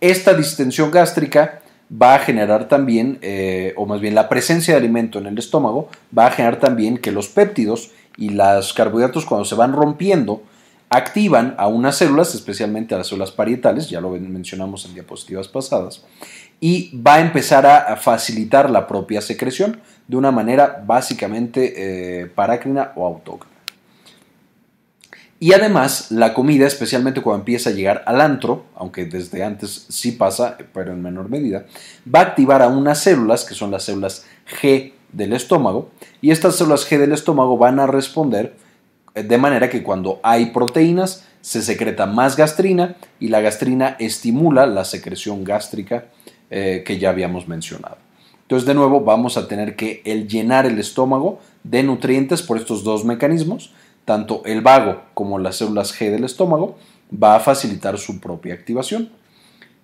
[0.00, 5.18] Esta distensión gástrica va a generar también, eh, o más bien la presencia de alimento
[5.18, 9.54] en el estómago, va a generar también que los péptidos y los carbohidratos cuando se
[9.54, 10.42] van rompiendo
[10.90, 16.04] activan a unas células, especialmente a las células parietales, ya lo mencionamos en diapositivas pasadas,
[16.60, 22.92] y va a empezar a facilitar la propia secreción de una manera básicamente eh, parácrina
[22.96, 23.54] o autócrina.
[25.40, 30.12] Y además, la comida, especialmente cuando empieza a llegar al antro, aunque desde antes sí
[30.12, 31.66] pasa, pero en menor medida,
[32.12, 34.24] va a activar a unas células, que son las células
[34.60, 35.90] G del estómago,
[36.22, 38.54] y estas células G del estómago van a responder
[39.14, 44.64] eh, de manera que cuando hay proteínas, se secreta más gastrina y la gastrina estimula
[44.64, 46.06] la secreción gástrica
[46.48, 47.98] eh, que ya habíamos mencionado.
[48.44, 53.04] Entonces, de nuevo, vamos a tener que llenar el estómago de nutrientes por estos dos
[53.04, 53.72] mecanismos
[54.04, 56.76] tanto el vago como las células G del estómago,
[57.10, 59.10] va a facilitar su propia activación.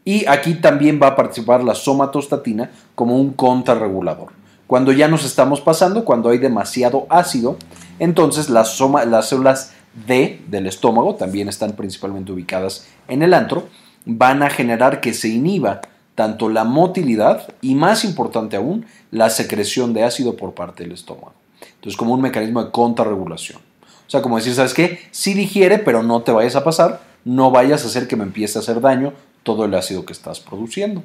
[0.04, 4.32] Y aquí también va a participar la somatostatina como un contrarregulador.
[4.66, 7.56] Cuando ya nos estamos pasando, cuando hay demasiado ácido,
[7.98, 9.72] entonces las, las células
[10.06, 13.68] D del estómago, también están principalmente ubicadas en el antro,
[14.06, 15.80] van a generar que se inhiba
[16.20, 21.32] tanto la motilidad y, más importante aún, la secreción de ácido por parte del estómago.
[21.76, 23.58] Entonces, como un mecanismo de contrarregulación.
[24.06, 24.98] O sea, como decir, ¿sabes qué?
[25.12, 28.58] Sí digiere, pero no te vayas a pasar, no vayas a hacer que me empiece
[28.58, 31.02] a hacer daño todo el ácido que estás produciendo.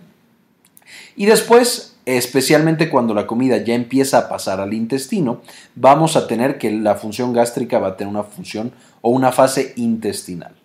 [1.16, 5.40] Y después, especialmente cuando la comida ya empieza a pasar al intestino,
[5.76, 9.72] vamos a tener que la función gástrica va a tener una función o una fase
[9.78, 10.56] intestinal.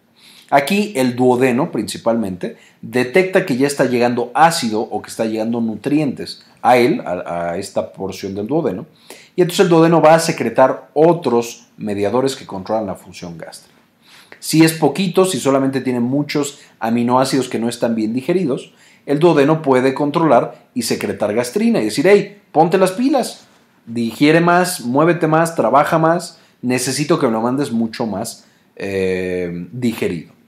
[0.50, 6.44] Aquí el duodeno principalmente detecta que ya está llegando ácido o que está llegando nutrientes
[6.60, 8.86] a él, a, esta porción del duodeno,
[9.36, 13.78] y entonces el duodeno va a secretar otros mediadores que controlan la función gástrica.
[14.40, 18.72] Si es poquito, si solamente tiene muchos aminoácidos que no están bien digeridos,
[19.06, 23.46] el duodeno puede controlar y secretar gastrina y decir, hey, ponte las pilas,
[23.86, 30.39] digiere más, muévete más, trabaja más, necesito que me lo mandes mucho más eh, digerido.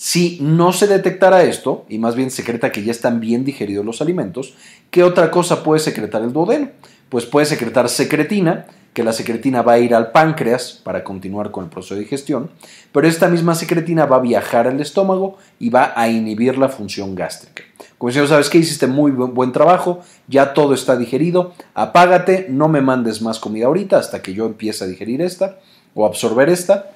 [0.00, 4.00] Si no se detectara esto, y más bien secreta que ya están bien digeridos los
[4.00, 4.54] alimentos,
[4.92, 6.68] ¿qué otra cosa puede secretar el duodeno?
[7.08, 11.64] Pues puede secretar secretina, que la secretina va a ir al páncreas para continuar con
[11.64, 12.48] el proceso de digestión,
[12.92, 17.16] pero esta misma secretina va a viajar al estómago y va a inhibir la función
[17.16, 17.64] gástrica.
[17.98, 22.82] Como si sabes que hiciste muy buen trabajo, ya todo está digerido, apágate, no me
[22.82, 25.58] mandes más comida ahorita hasta que yo empiece a digerir esta
[25.96, 26.92] o absorber esta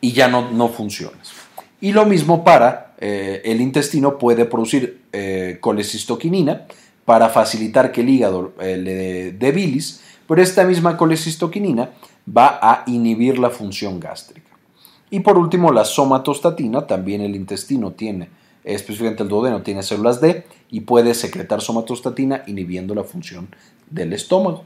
[0.00, 1.39] y ya no, no funciones.
[1.80, 5.58] Y lo mismo para eh, el intestino puede producir eh,
[7.04, 11.90] para facilitar que el hígado eh, le dé bilis, pero esta misma colecistoquinina
[12.28, 14.50] va a inhibir la función gástrica.
[15.10, 18.28] Y por último, la somatostatina, también el intestino tiene,
[18.62, 23.48] específicamente el duodeno, tiene células D y puede secretar somatostatina inhibiendo la función
[23.88, 24.64] del estómago.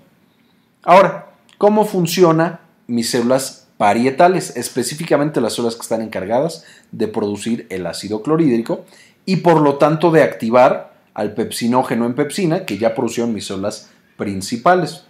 [0.82, 7.86] Ahora, ¿cómo funciona mis células parietales, específicamente las células que están encargadas de producir el
[7.86, 8.84] ácido clorhídrico
[9.26, 13.90] y por lo tanto de activar al pepsinógeno en pepsina que ya producieron mis células
[14.16, 15.04] principales?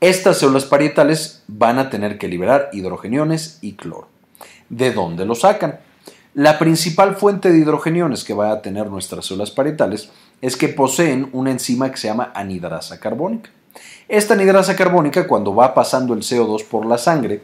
[0.00, 4.08] Estas células parietales van a tener que liberar hidrogeniones y cloro.
[4.68, 5.80] ¿De dónde lo sacan?
[6.34, 10.10] La principal fuente de hidrogeniones que van a tener nuestras células parietales
[10.42, 13.50] es que poseen una enzima que se llama anidrasa carbónica.
[14.08, 17.42] Esta anidrasa carbónica, cuando va pasando el CO2 por la sangre,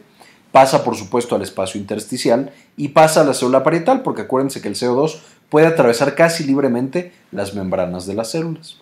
[0.51, 4.67] pasa por supuesto al espacio intersticial y pasa a la célula parietal, porque acuérdense que
[4.67, 5.19] el CO2
[5.49, 8.77] puede atravesar casi libremente las membranas de las células.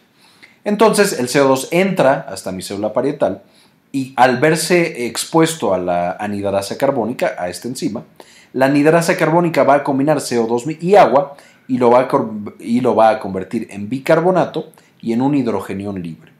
[0.64, 3.42] Entonces el CO2 entra hasta mi célula parietal
[3.92, 8.04] y al verse expuesto a la anidrasa carbónica, a esta enzima,
[8.54, 11.36] la anidrasa carbónica va a combinar CO2 y agua
[11.68, 12.10] y lo, va a,
[12.60, 16.31] y lo va a convertir en bicarbonato y en un hidrogenión libre.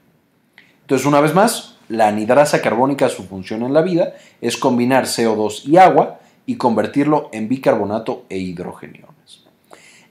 [0.92, 5.64] Entonces, una vez más, la anidrasa carbónica, su función en la vida es combinar CO2
[5.64, 9.42] y agua y convertirlo en bicarbonato e hidrogeniones.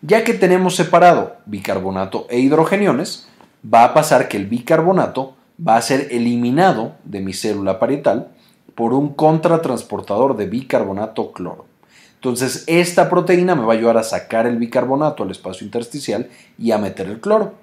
[0.02, 3.28] Ya que tenemos separado bicarbonato e hidrogeniones,
[3.64, 8.30] va a pasar que el bicarbonato va a ser eliminado de mi célula parietal
[8.74, 11.68] por un contratransportador de bicarbonato cloro.
[12.16, 16.72] Entonces, esta proteína me va a ayudar a sacar el bicarbonato al espacio intersticial y
[16.72, 17.61] a meter el cloro.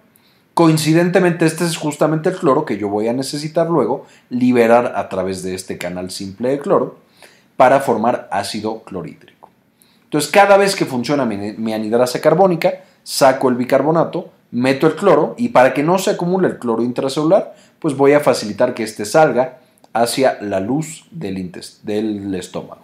[0.58, 5.44] Coincidentemente, este es justamente el cloro que yo voy a necesitar luego liberar a través
[5.44, 6.96] de este canal simple de cloro
[7.56, 9.50] para formar ácido clorhídrico.
[10.02, 15.50] Entonces, cada vez que funciona mi, anidrasa carbónica, saco el bicarbonato, meto el cloro y
[15.50, 19.60] para que no se acumule el cloro intracelular, pues voy a facilitar que éste salga
[19.92, 21.52] hacia la luz del,
[21.84, 22.80] del estómago.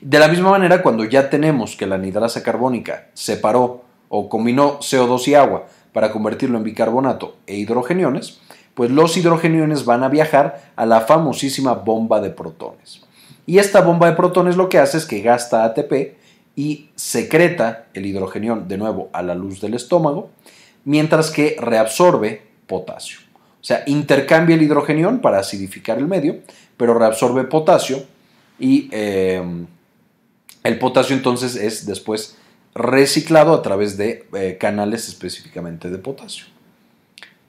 [0.00, 5.28] De la misma manera, cuando ya tenemos que la anidrasa carbónica separó o combinó CO2
[5.28, 8.40] y agua para convertirlo en bicarbonato e hidrogeniones,
[8.74, 13.02] pues los hidrogeniones van a viajar a la famosísima bomba de protones.
[13.46, 16.14] Y esta bomba de protones lo que hace es que gasta ATP
[16.56, 20.30] y secreta el hidrogenión de nuevo a la luz del estómago,
[20.84, 23.18] mientras que reabsorbe potasio.
[23.60, 26.38] O sea, intercambia el hidrogenión para acidificar el medio,
[26.76, 28.02] pero reabsorbe potasio
[28.58, 29.42] y eh,
[30.62, 32.36] el potasio entonces es después
[32.74, 36.46] reciclado a través de eh, canales específicamente de potasio.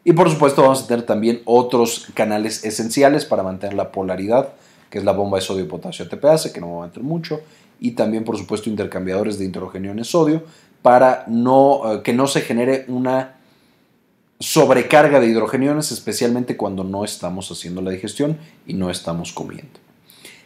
[0.04, 4.54] Y por supuesto vamos a tener también otros canales esenciales para mantener la polaridad,
[4.90, 7.42] que es la bomba de sodio potasio ATPase, que no va a meter mucho,
[7.80, 10.44] y también por supuesto intercambiadores de hidrogeniones sodio
[10.82, 13.36] para no, eh, que no se genere una
[14.40, 19.80] sobrecarga de hidrogeniones, especialmente cuando no estamos haciendo la digestión y no estamos comiendo.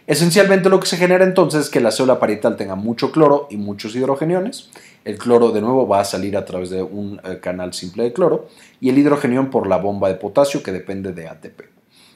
[0.08, 3.58] Esencialmente lo que se genera entonces es que la célula parietal tenga mucho cloro y
[3.58, 4.70] muchos hidrogeniones.
[5.04, 8.14] El cloro de nuevo va a salir a través de un eh, canal simple de
[8.14, 8.48] cloro
[8.80, 11.62] y el hidrogenión por la bomba de potasio que depende de ATP.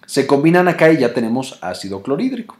[0.05, 2.57] Se combinan acá y ya tenemos ácido clorhídrico.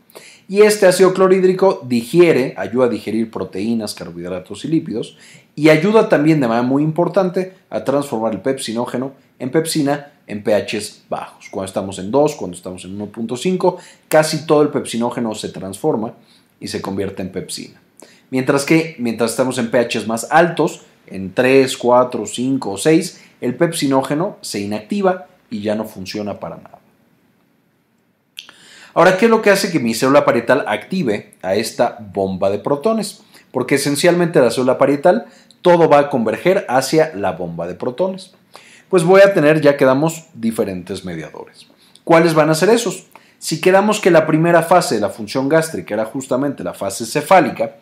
[0.48, 5.16] Y este ácido clorhídrico digiere, ayuda a digerir proteínas, carbohidratos y lípidos
[5.56, 11.04] y ayuda también de manera muy importante a transformar el pepsinógeno en pepsina en pHs
[11.10, 11.50] bajos.
[11.50, 16.14] Cuando estamos en 2, cuando estamos en 1.5, casi todo el pepsinógeno se transforma
[16.60, 17.82] y se convierte en pepsina.
[18.30, 23.56] Mientras que mientras estamos en pHs más altos, en 3, 4, 5 o 6, el
[23.56, 26.80] pepsinógeno se inactiva y ya no funciona para nada.
[28.94, 32.60] Ahora, ¿qué es lo que hace que mi célula parietal active a esta bomba de
[32.60, 33.22] protones?
[33.52, 35.26] Porque esencialmente la célula parietal
[35.62, 38.34] todo va a converger hacia la bomba de protones.
[38.90, 41.68] Pues voy a tener, ya quedamos, diferentes mediadores.
[42.04, 43.06] ¿Cuáles van a ser esos?
[43.38, 47.76] Si quedamos que la primera fase de la función gástrica era justamente la fase cefálica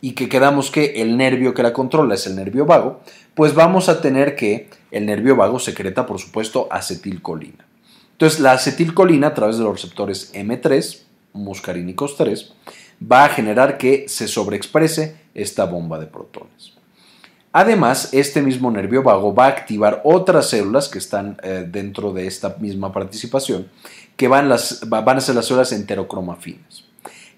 [0.00, 3.00] y que quedamos que el nervio que la controla es el nervio vago,
[3.34, 7.66] pues vamos a tener que el nervio vago secreta, por supuesto, acetilcolina.
[8.12, 11.02] Entonces, la acetilcolina a través de los receptores M3,
[11.34, 12.54] muscarínicos 3,
[13.00, 16.74] va a generar que se sobreexprese esta bomba de protones.
[17.56, 22.26] Además, este mismo nervio vago va a activar otras células que están eh, dentro de
[22.26, 23.68] esta misma participación,
[24.16, 24.52] que van,
[24.88, 26.82] van a ser las células enterocromafines.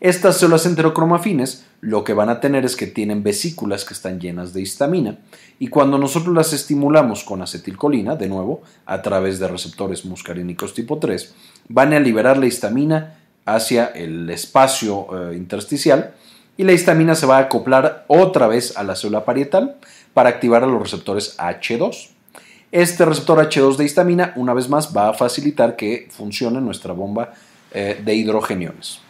[0.01, 4.55] Estas células enterocromafines lo que van a tener es que tienen vesículas que están llenas
[4.55, 5.19] de histamina
[5.59, 10.99] y cuando nosotros las estimulamos con acetilcolina, de nuevo, a través de receptores muscarínicos tipo
[10.99, 11.35] 3,
[11.69, 16.15] van a liberar la histamina hacia el espacio eh, intersticial
[16.57, 19.77] y la histamina se va a acoplar otra vez a la célula parietal
[20.17, 22.09] para activar a los receptores H2.
[22.73, 27.35] Este receptor H2 de histamina, una vez más, va a facilitar que funcione nuestra bomba
[27.71, 29.01] eh, de hidrogeniones.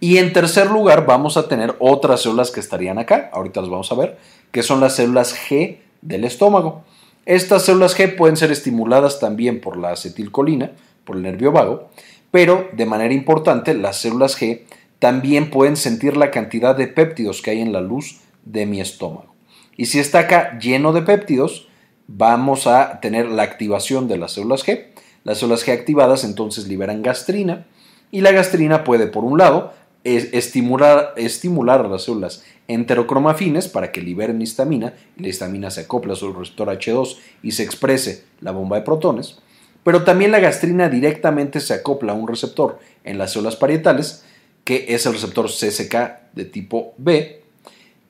[0.00, 3.90] Y en tercer lugar vamos a tener otras células que estarían acá, ahorita las vamos
[3.90, 4.18] a ver,
[4.52, 6.84] que son las células G del estómago.
[7.24, 10.72] Estas células G pueden ser estimuladas también por la acetilcolina,
[11.06, 11.88] por el nervio vago,
[12.30, 14.60] pero de manera importante las células G
[14.98, 19.33] también pueden sentir la cantidad de péptidos que hay en la luz de mi estómago.
[19.76, 21.68] Y si está acá lleno de péptidos,
[22.06, 24.86] vamos a tener la activación de las células G.
[25.24, 27.66] Las células G activadas entonces liberan gastrina
[28.10, 29.72] y la gastrina puede, por un lado,
[30.04, 36.16] estimular, estimular a las células enterocromafines para que liberen histamina la histamina se acopla a
[36.16, 39.38] su receptor H2 y se exprese la bomba de protones,
[39.82, 44.24] pero también la gastrina directamente se acopla a un receptor en las células parietales
[44.64, 45.94] que es el receptor CSK
[46.32, 47.43] de tipo B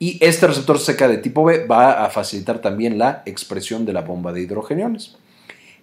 [0.05, 4.01] y este receptor CSK de tipo B va a facilitar también la expresión de la
[4.01, 5.15] bomba de hidrogeniones.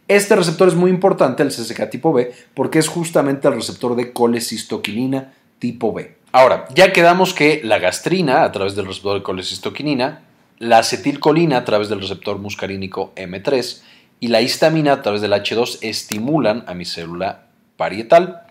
[0.06, 4.12] Este receptor es muy importante, el CSK tipo B, porque es justamente el receptor de
[4.12, 6.14] colecistoquinina tipo B.
[6.30, 10.22] Ahora, ya quedamos que la gastrina a través del receptor de colecistoquinina,
[10.60, 13.80] la acetilcolina a través del receptor muscarínico M3
[14.20, 18.42] y la histamina a través del H2 estimulan a mi célula parietal.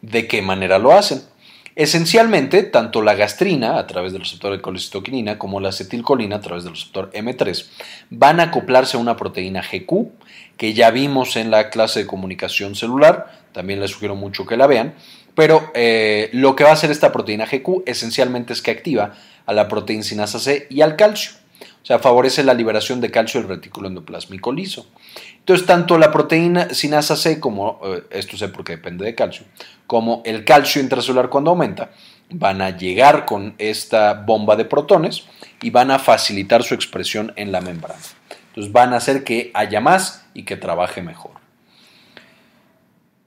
[0.00, 1.20] ¿De qué manera lo hacen?
[1.78, 6.64] Esencialmente, tanto la gastrina a través del receptor de colecistoquinina como la acetilcolina a través
[6.64, 7.66] del receptor M3
[8.10, 10.08] van a acoplarse a una proteína GQ
[10.56, 14.66] que ya vimos en la clase de comunicación celular, también les sugiero mucho que la
[14.66, 14.94] vean,
[15.36, 19.14] pero eh, lo que va a hacer esta proteína GQ esencialmente es que activa
[19.46, 21.30] a la proteína sinasa C y al calcio.
[21.82, 24.86] O sea, favorece la liberación de calcio del retículo endoplásmico liso.
[25.38, 29.46] Entonces, tanto la proteína sinasa C, como, eh, esto sé porque depende de calcio,
[29.86, 31.90] como el calcio intracelular cuando aumenta,
[32.30, 35.24] van a llegar con esta bomba de protones
[35.62, 38.00] y van a facilitar su expresión en la membrana.
[38.48, 41.38] Entonces, van a hacer que haya más y que trabaje mejor.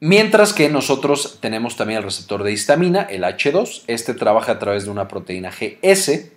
[0.04, 3.84] Mientras que nosotros tenemos también el receptor de histamina, el H2.
[3.86, 6.32] Este trabaja a través de una proteína GS.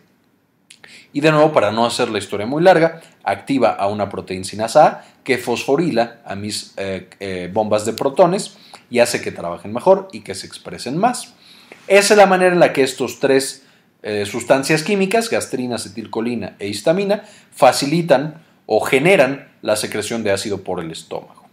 [1.15, 4.87] Y de nuevo, para no hacer la historia muy larga, activa a una proteína sinasa
[4.87, 8.57] A que fosforila a mis eh, eh, bombas de protones
[8.91, 11.35] y hace que trabajen mejor y que se expresen más.
[11.87, 13.63] Esa es la manera en la que estos tres
[14.03, 20.81] eh, sustancias químicas, gastrina, acetilcolina e histamina, facilitan o generan la secreción de ácido por
[20.81, 21.45] el estómago.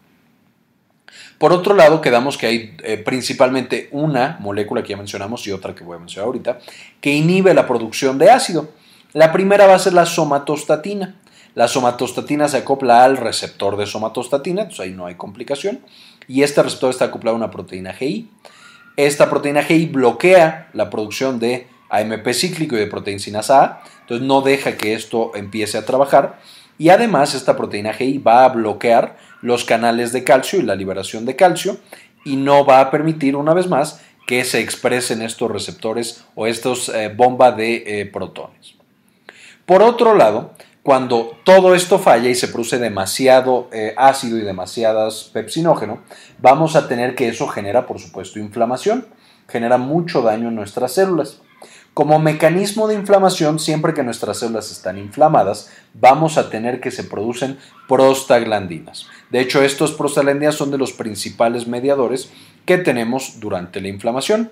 [1.37, 5.83] Por otro lado, quedamos que hay principalmente una molécula que ya mencionamos y otra que
[5.83, 6.59] voy a mencionar ahorita,
[6.99, 8.80] que inhibe la producción de ácido.
[9.13, 11.15] La primera va a ser la somatostatina.
[11.53, 15.81] La somatostatina se acopla al receptor de somatostatina, entonces ahí no hay complicación.
[16.29, 18.29] Y este receptor está acoplado a una proteína GI.
[18.95, 24.41] Esta proteína GI bloquea la producción de AMP cíclico y de proteína A, entonces no
[24.41, 26.39] deja que esto empiece a trabajar.
[26.77, 31.25] Y además esta proteína GI va a bloquear los canales de calcio y la liberación
[31.25, 31.77] de calcio
[32.23, 36.89] y no va a permitir una vez más que se expresen estos receptores o bombas
[36.89, 38.80] eh, bomba de eh, protones.
[39.71, 40.51] Por otro lado,
[40.83, 46.01] cuando todo esto falla y se produce demasiado eh, ácido y demasiadas pepsinógeno,
[46.39, 49.07] vamos a tener que eso genera, por supuesto, inflamación,
[49.47, 51.39] genera mucho daño en nuestras células.
[51.93, 57.05] Como mecanismo de inflamación, siempre que nuestras células están inflamadas, vamos a tener que se
[57.05, 57.57] producen
[57.87, 59.07] prostaglandinas.
[59.29, 62.29] De hecho, estos prostaglandinas son de los principales mediadores
[62.65, 64.51] que tenemos durante la inflamación.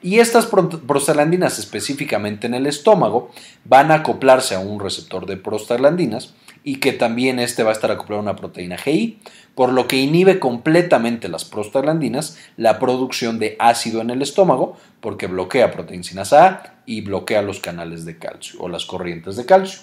[0.00, 3.30] Y estas prostaglandinas, específicamente en el estómago,
[3.64, 7.90] van a acoplarse a un receptor de prostaglandinas y que también este va a estar
[7.90, 9.18] acoplado a una proteína GI,
[9.54, 15.26] por lo que inhibe completamente las prostaglandinas la producción de ácido en el estómago, porque
[15.26, 19.80] bloquea proteína A y bloquea los canales de calcio o las corrientes de calcio.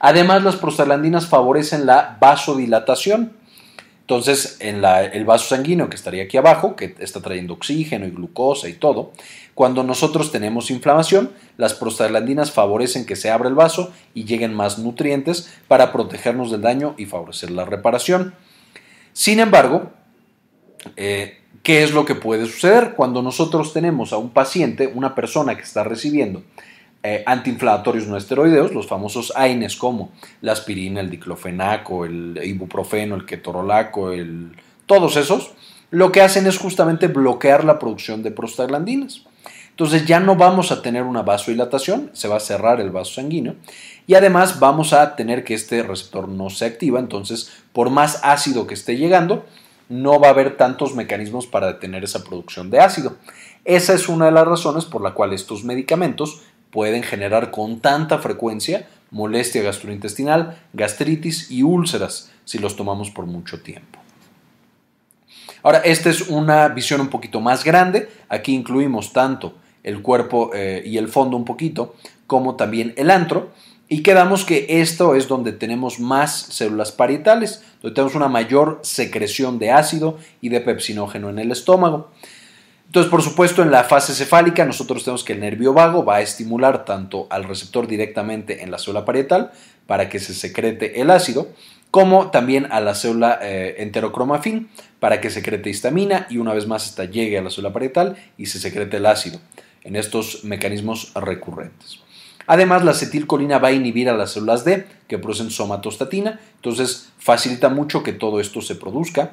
[0.00, 3.32] Además, las prostaglandinas favorecen la vasodilatación,
[4.08, 8.66] entonces, en el vaso sanguíneo que estaría aquí abajo, que está trayendo oxígeno y glucosa
[8.66, 9.12] y todo,
[9.52, 14.78] cuando nosotros tenemos inflamación, las prostaglandinas favorecen que se abra el vaso y lleguen más
[14.78, 18.34] nutrientes para protegernos del daño y favorecer la reparación.
[19.12, 19.90] Sin embargo,
[20.96, 25.54] eh, ¿qué es lo que puede suceder cuando nosotros tenemos a un paciente, una persona
[25.54, 26.44] que está recibiendo
[27.02, 33.24] eh, antiinflamatorios no esteroideos, los famosos AINES como la aspirina, el diclofenaco, el ibuprofeno, el
[33.24, 34.52] ketorolaco, el,
[34.86, 35.52] todos esos,
[35.90, 39.22] lo que hacen es justamente bloquear la producción de prostaglandinas.
[39.70, 43.54] Entonces ya no vamos a tener una vasodilatación, se va a cerrar el vaso sanguíneo
[44.08, 48.66] y además vamos a tener que este receptor no se activa, entonces por más ácido
[48.66, 49.46] que esté llegando,
[49.88, 53.16] no va a haber tantos mecanismos para detener esa producción de ácido.
[53.64, 58.18] Esa es una de las razones por la cual estos medicamentos pueden generar con tanta
[58.18, 63.98] frecuencia molestia gastrointestinal, gastritis y úlceras si los tomamos por mucho tiempo.
[65.62, 68.08] Ahora, esta es una visión un poquito más grande.
[68.28, 71.94] Aquí incluimos tanto el cuerpo eh, y el fondo un poquito,
[72.26, 73.50] como también el antro.
[73.88, 79.58] Y quedamos que esto es donde tenemos más células parietales, donde tenemos una mayor secreción
[79.58, 82.10] de ácido y de pepsinógeno en el estómago.
[82.88, 86.20] Entonces, por supuesto, en la fase cefálica nosotros tenemos que el nervio vago va a
[86.22, 89.52] estimular tanto al receptor directamente en la célula parietal
[89.86, 91.48] para que se secrete el ácido,
[91.90, 94.70] como también a la célula eh, enterocromafín
[95.00, 98.46] para que secrete histamina y una vez más esta llegue a la célula parietal y
[98.46, 99.38] se secrete el ácido
[99.84, 102.00] en estos mecanismos recurrentes.
[102.46, 107.68] Además, la acetilcolina va a inhibir a las células D que producen somatostatina, entonces facilita
[107.68, 109.32] mucho que todo esto se produzca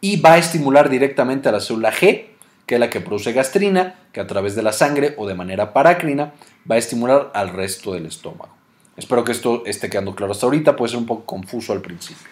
[0.00, 2.29] y va a estimular directamente a la célula G
[2.70, 5.72] que es la que produce gastrina, que a través de la sangre o de manera
[5.72, 6.34] parácrina
[6.70, 8.54] va a estimular al resto del estómago.
[8.96, 12.28] Espero que esto esté quedando claro hasta ahorita, puede ser un poco confuso al principio.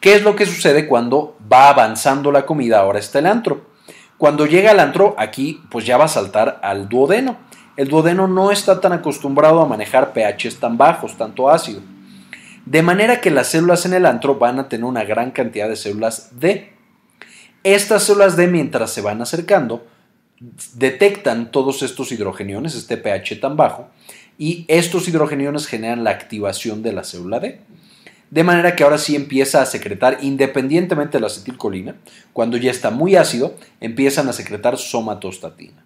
[0.00, 2.80] ¿Qué es lo que sucede cuando va avanzando la comida?
[2.80, 3.66] Ahora está el antro.
[4.18, 7.36] Cuando llega al antro, aquí pues ya va a saltar al duodeno.
[7.76, 11.80] El duodeno no está tan acostumbrado a manejar pHs tan bajos, tanto ácido.
[12.64, 15.76] De manera que las células en el antro van a tener una gran cantidad de
[15.76, 16.75] células D,
[17.64, 19.86] estas células D, mientras se van acercando,
[20.74, 23.88] detectan todos estos hidrogeniones, este pH tan bajo,
[24.38, 27.60] y estos hidrogeniones generan la activación de la célula D.
[28.30, 31.96] De manera que ahora sí empieza a secretar, independientemente de la acetilcolina,
[32.32, 35.84] cuando ya está muy ácido, empiezan a secretar somatostatina.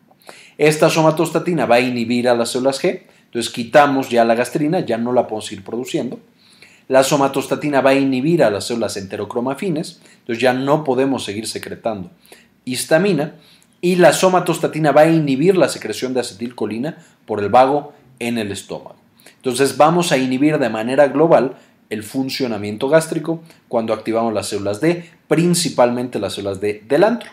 [0.56, 4.98] Esta somatostatina va a inhibir a las células G, entonces quitamos ya la gastrina, ya
[4.98, 6.18] no la podemos ir produciendo,
[6.90, 12.10] la somatostatina va a inhibir a las células enterocromafines, entonces ya no podemos seguir secretando
[12.64, 13.36] histamina.
[13.80, 18.50] Y la somatostatina va a inhibir la secreción de acetilcolina por el vago en el
[18.50, 18.96] estómago.
[19.36, 21.58] Entonces vamos a inhibir de manera global
[21.90, 27.30] el funcionamiento gástrico cuando activamos las células D, principalmente las células D del antro.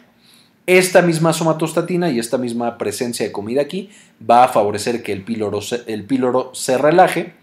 [0.68, 3.90] Esta misma somatostatina y esta misma presencia de comida aquí
[4.30, 7.34] va a favorecer que el píloro el píloro se relaje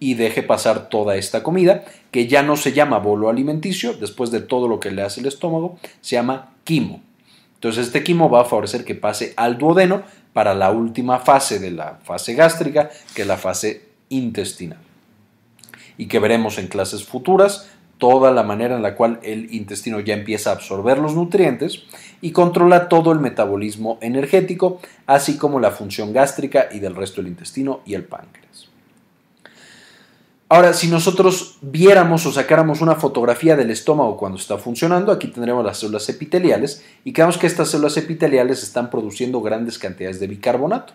[0.00, 4.40] y deje pasar toda esta comida, que ya no se llama bolo alimenticio, después de
[4.40, 7.02] todo lo que le hace el estómago, se llama quimo.
[7.54, 11.70] Entonces este quimo va a favorecer que pase al duodeno para la última fase de
[11.70, 14.78] la fase gástrica, que es la fase intestinal.
[15.98, 20.14] Y que veremos en clases futuras toda la manera en la cual el intestino ya
[20.14, 21.82] empieza a absorber los nutrientes
[22.22, 27.30] y controla todo el metabolismo energético, así como la función gástrica y del resto del
[27.30, 28.69] intestino y el páncreas.
[30.52, 35.64] Ahora, si nosotros viéramos o sacáramos una fotografía del estómago cuando está funcionando, aquí tendremos
[35.64, 40.92] las células epiteliales y vemos que estas células epiteliales están produciendo grandes cantidades de bicarbonato.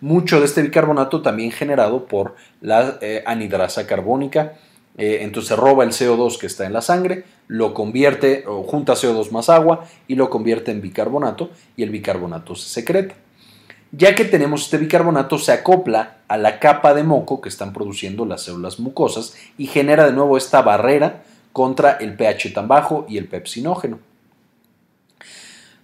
[0.00, 4.54] Mucho de este bicarbonato también generado por la eh, anidrasa carbónica,
[4.98, 9.30] eh, entonces roba el CO2 que está en la sangre, lo convierte o junta CO2
[9.30, 13.14] más agua y lo convierte en bicarbonato y el bicarbonato se secreta.
[13.96, 18.26] Ya que tenemos este bicarbonato se acopla a la capa de moco que están produciendo
[18.26, 21.24] las células mucosas y genera de nuevo esta barrera
[21.54, 23.98] contra el pH tan bajo y el pepsinógeno.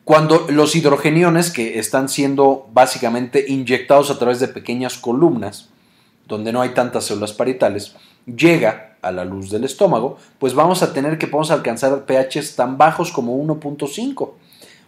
[0.05, 5.71] Cuando los hidrogeniones que están siendo básicamente inyectados a través de pequeñas columnas,
[6.29, 7.97] donde no hay tantas células parietales,
[8.27, 12.77] llega a la luz del estómago, pues vamos a tener que podemos alcanzar pHs tan
[12.77, 14.33] bajos como 1.5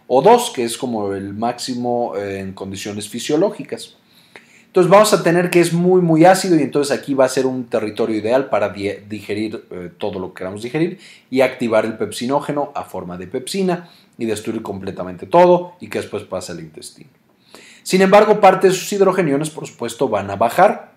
[0.07, 3.95] o 2, que es como el máximo eh, en condiciones fisiológicas.
[4.67, 7.45] Entonces vamos a tener que es muy muy ácido y entonces aquí va a ser
[7.45, 10.99] un territorio ideal para digerir eh, todo lo que queramos digerir
[11.29, 16.23] y activar el pepsinógeno a forma de pepsina y destruir completamente todo y que después
[16.23, 17.09] pase al intestino.
[17.83, 20.95] Sin embargo, parte de sus hidrogeniones, por supuesto, van a bajar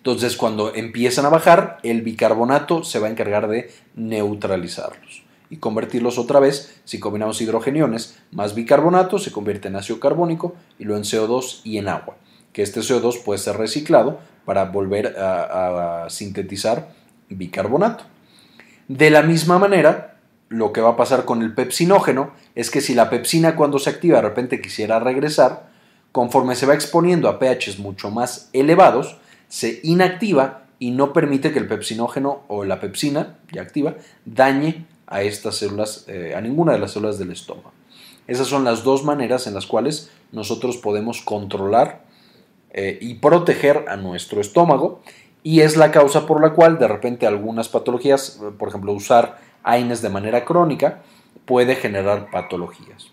[0.00, 6.16] entonces, cuando empiezan a bajar, el bicarbonato se va a encargar de neutralizarlos y convertirlos
[6.16, 11.04] otra vez, si combinamos hidrogeniones más bicarbonato, se convierte en ácido carbónico y luego en
[11.04, 12.16] CO2 y en agua,
[12.52, 16.92] que este CO2 puede ser reciclado para volver a, a sintetizar
[17.28, 18.04] bicarbonato.
[18.86, 20.16] De la misma manera,
[20.48, 23.90] lo que va a pasar con el pepsinógeno es que si la pepsina cuando se
[23.90, 25.68] activa de repente quisiera regresar,
[26.12, 31.58] conforme se va exponiendo a pHs mucho más elevados, se inactiva y no permite que
[31.58, 33.94] el pepsinógeno o la pepsina ya activa
[34.24, 37.72] dañe a estas células, eh, a ninguna de las células del estómago.
[38.26, 42.04] Esas son las dos maneras en las cuales nosotros podemos controlar
[42.72, 45.02] eh, y proteger a nuestro estómago
[45.42, 50.00] y es la causa por la cual de repente algunas patologías, por ejemplo usar AINES
[50.00, 51.02] de manera crónica,
[51.44, 53.10] puede generar patologías.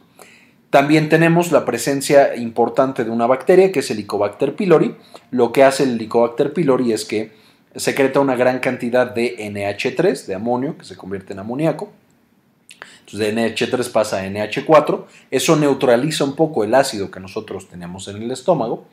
[0.69, 4.95] También tenemos la presencia importante de una bacteria que es el Helicobacter pylori.
[5.31, 7.31] Lo que hace el Helicobacter pylori es que
[7.77, 11.91] secreta una gran cantidad de NH3, de amonio, que se convierte en amoníaco.
[12.99, 15.05] Entonces de NH3 pasa a NH4.
[15.31, 18.85] Eso neutraliza un poco el ácido que nosotros tenemos en el estómago.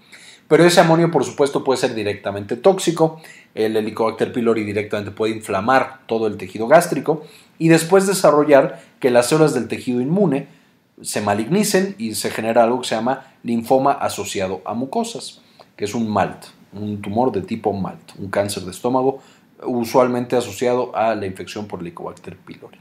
[0.47, 3.21] Pero ese amonio, por supuesto, puede ser directamente tóxico.
[3.55, 7.25] El Helicobacter pylori directamente puede inflamar todo el tejido gástrico
[7.59, 10.49] y después desarrollar que las células del tejido inmune
[11.03, 15.41] se malignicen y se genera algo que se llama linfoma asociado a mucosas,
[15.77, 19.21] que es un MALT, un tumor de tipo MALT, un cáncer de estómago
[19.67, 22.79] usualmente asociado a la infección por Helicobacter pylori.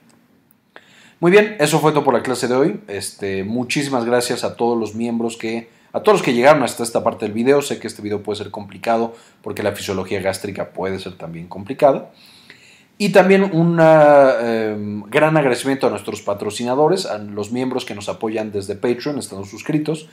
[1.19, 2.81] Muy bien, eso fue todo por la clase de hoy.
[2.87, 7.03] Este, muchísimas gracias a todos los miembros que, a todos los que llegaron hasta esta
[7.03, 7.61] parte del video.
[7.61, 12.11] Sé que este video puede ser complicado porque la fisiología gástrica puede ser también complicada.
[12.97, 18.51] Y también un em, gran agradecimiento a nuestros patrocinadores, a los miembros que nos apoyan
[18.51, 20.09] desde Patreon, estando suscritos.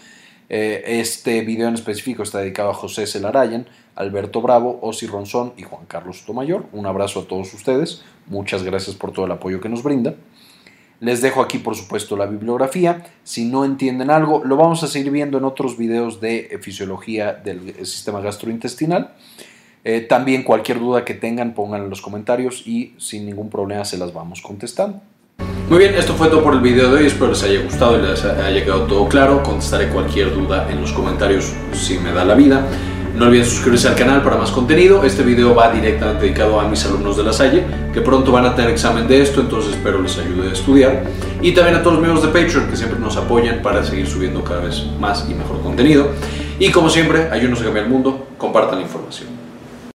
[0.53, 5.63] Eh, este video en específico está dedicado a José Celarayan, Alberto Bravo, Osi Ronzón y
[5.63, 6.67] Juan Carlos Tomayor.
[6.73, 8.03] Un abrazo a todos ustedes.
[8.27, 10.17] Muchas gracias por todo el apoyo que nos brinda.
[10.99, 13.07] Les dejo aquí, por supuesto, la bibliografía.
[13.23, 17.87] Si no entienden algo, lo vamos a seguir viendo en otros videos de fisiología del
[17.87, 19.15] sistema gastrointestinal.
[19.85, 23.97] Eh, también cualquier duda que tengan, pongan en los comentarios y sin ningún problema se
[23.97, 25.01] las vamos contestando.
[25.71, 28.03] Muy bien, esto fue todo por el video de hoy, espero les haya gustado y
[28.03, 29.41] les haya quedado todo claro.
[29.45, 32.67] Contestaré cualquier duda en los comentarios si me da la vida.
[33.15, 35.05] No olviden suscribirse al canal para más contenido.
[35.05, 37.63] Este video va directamente dedicado a mis alumnos de la Salle,
[37.95, 41.05] que pronto van a tener examen de esto, entonces espero les ayude a estudiar.
[41.41, 44.43] Y también a todos los miembros de Patreon que siempre nos apoyan para seguir subiendo
[44.43, 46.09] cada vez más y mejor contenido.
[46.59, 49.40] Y como siempre, ayúdenos a cambiar el mundo, compartan la información.